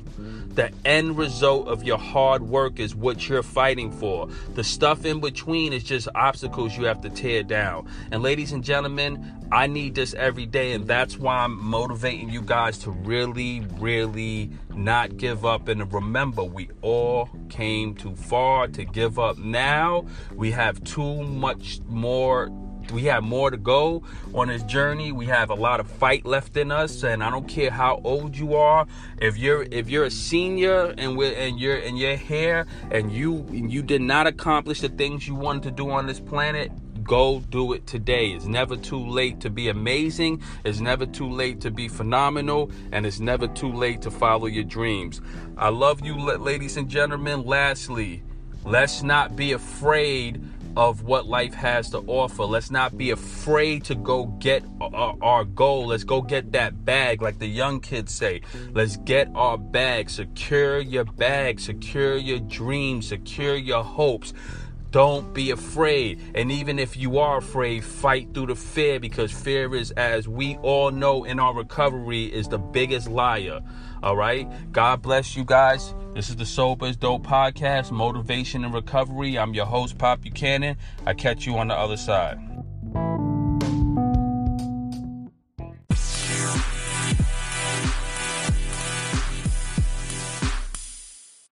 The 0.55 0.71
end 0.85 1.19
result 1.19 1.67
of 1.67 1.83
your 1.83 1.99
hard 1.99 2.43
work 2.43 2.79
is 2.79 2.95
what 2.95 3.29
you're 3.29 3.43
fighting 3.43 3.91
for. 3.91 4.29
The 4.55 4.63
stuff 4.63 5.05
in 5.05 5.21
between 5.21 5.73
is 5.73 5.83
just 5.83 6.09
obstacles 6.15 6.77
you 6.77 6.85
have 6.85 7.01
to 7.01 7.11
tear 7.11 7.43
down. 7.43 7.89
And 8.13 8.23
ladies 8.23 8.53
and 8.53 8.63
gentlemen, 8.63 9.47
I 9.51 9.67
need 9.67 9.95
this 9.95 10.15
every 10.15 10.47
day, 10.47 10.73
and 10.73 10.87
that's 10.87 11.19
why 11.19 11.39
I'm 11.39 11.63
motivating 11.63 12.29
you 12.29 12.41
guys 12.41 12.79
to 12.79 12.91
really, 12.91 13.61
really 13.79 14.51
not 14.73 15.17
give 15.17 15.45
up. 15.45 15.69
And 15.69 15.93
remember, 15.93 16.45
we 16.45 16.71
all 16.83 17.29
came 17.49 17.95
too 17.95 18.15
far 18.15 18.69
to 18.69 18.85
give 18.85 19.19
up. 19.19 19.39
Now 19.39 20.07
we 20.35 20.53
have 20.53 20.83
too 20.85 21.23
much 21.25 21.81
more 21.89 22.49
we 22.93 23.05
have 23.05 23.23
more 23.23 23.51
to 23.51 23.57
go 23.57 24.03
on 24.35 24.49
this 24.49 24.63
journey. 24.63 25.13
We 25.13 25.27
have 25.27 25.51
a 25.51 25.55
lot 25.55 25.81
of 25.81 25.91
fight 25.91 26.25
left 26.25 26.57
in 26.57 26.71
us, 26.71 27.03
and 27.03 27.23
I 27.23 27.31
don't 27.31 27.49
care 27.49 27.71
how 27.71 28.01
old 28.05 28.37
you 28.37 28.55
are. 28.55 28.87
If 29.21 29.39
you're 29.39 29.67
if 29.71 29.89
you're 29.89 30.05
a 30.05 30.11
senior 30.11 30.95
and 30.99 31.17
we 31.17 31.35
and 31.35 31.59
you're 31.59 31.77
and 31.77 31.99
you're 31.99 32.17
here 32.17 32.67
and 32.91 33.13
you 33.13 33.47
you 33.51 33.83
did 33.83 34.03
not 34.03 34.27
accomplish 34.27 34.81
the 34.81 34.89
things 34.89 35.27
you 35.27 35.35
wanted 35.35 35.63
to 35.65 35.71
do 35.71 35.91
on 35.91 36.07
this 36.07 36.21
planet, 36.21 36.71
go 37.05 37.41
do 37.51 37.73
it 37.73 37.87
today. 37.87 38.29
It's 38.31 38.47
never 38.47 38.77
too 38.77 39.07
late 39.07 39.41
to 39.41 39.51
be 39.51 39.69
amazing. 39.69 40.43
It's 40.65 40.81
never 40.81 41.07
too 41.07 41.29
late 41.29 41.61
to 41.61 41.71
be 41.71 41.89
phenomenal, 41.89 42.71
and 42.93 43.07
it's 43.07 43.21
never 43.21 43.47
too 43.47 43.73
late 43.73 44.03
to 44.03 44.11
follow 44.11 44.47
your 44.47 44.65
dreams. 44.65 45.21
I 45.57 45.69
love 45.69 46.05
you, 46.05 46.17
ladies 46.19 46.77
and 46.77 46.89
gentlemen. 46.89 47.45
Lastly, 47.45 48.23
let's 48.65 49.03
not 49.03 49.37
be 49.37 49.53
afraid 49.53 50.43
of 50.77 51.03
what 51.03 51.27
life 51.27 51.55
has 51.55 51.91
to 51.91 51.99
offer. 52.07 52.45
Let's 52.45 52.71
not 52.71 52.97
be 52.97 53.11
afraid 53.11 53.85
to 53.85 53.95
go 53.95 54.27
get 54.27 54.65
our, 54.81 55.17
our, 55.23 55.45
goal. 55.45 55.87
Let's 55.87 56.05
go 56.05 56.21
get 56.21 56.53
that 56.53 56.85
bag, 56.85 57.23
like 57.23 57.39
the 57.39 57.47
young 57.47 57.81
kids 57.81 58.13
say. 58.13 58.41
Let's 58.73 58.97
get 58.97 59.29
our 59.35 59.57
bag. 59.57 60.11
Secure 60.11 60.81
your 60.81 61.05
bag, 61.05 61.61
secure 61.61 62.17
your 62.17 62.41
dreams, 62.41 63.09
secure 63.09 63.57
your 63.57 63.85
hopes. 63.85 64.33
Don't 64.95 65.35
be 65.35 65.51
afraid. 65.51 66.21
And 66.37 66.53
even 66.53 66.79
if 66.79 66.97
you 66.97 67.19
are 67.19 67.39
afraid, 67.39 67.83
fight 67.83 68.33
through 68.33 68.47
the 68.47 68.55
fear 68.55 69.01
because 69.01 69.33
fear 69.33 69.75
is, 69.75 69.91
as 69.91 70.29
we 70.29 70.55
all 70.59 70.93
know 70.93 71.25
in 71.25 71.41
our 71.41 71.53
recovery, 71.53 72.27
is 72.27 72.47
the 72.47 72.59
biggest 72.59 73.09
liar. 73.09 73.59
All 74.05 74.15
right. 74.15 74.49
God 74.71 75.03
bless 75.03 75.37
you 75.37 75.45
guys. 75.45 75.93
This 76.15 76.31
is 76.31 76.37
the 76.37 76.47
Sober 76.47 76.87
is 76.87 76.97
Dope 76.97 77.27
podcast, 77.27 77.91
motivation 77.91 78.65
and 78.65 78.73
recovery. 78.73 79.37
I'm 79.37 79.53
your 79.53 79.67
host, 79.67 79.99
Pop 79.99 80.21
Buchanan. 80.21 80.77
I 81.05 81.15
catch 81.15 81.45
you 81.45 81.59
on 81.59 81.67
the 81.67 81.75
other 81.75 81.97
side. 81.97 82.54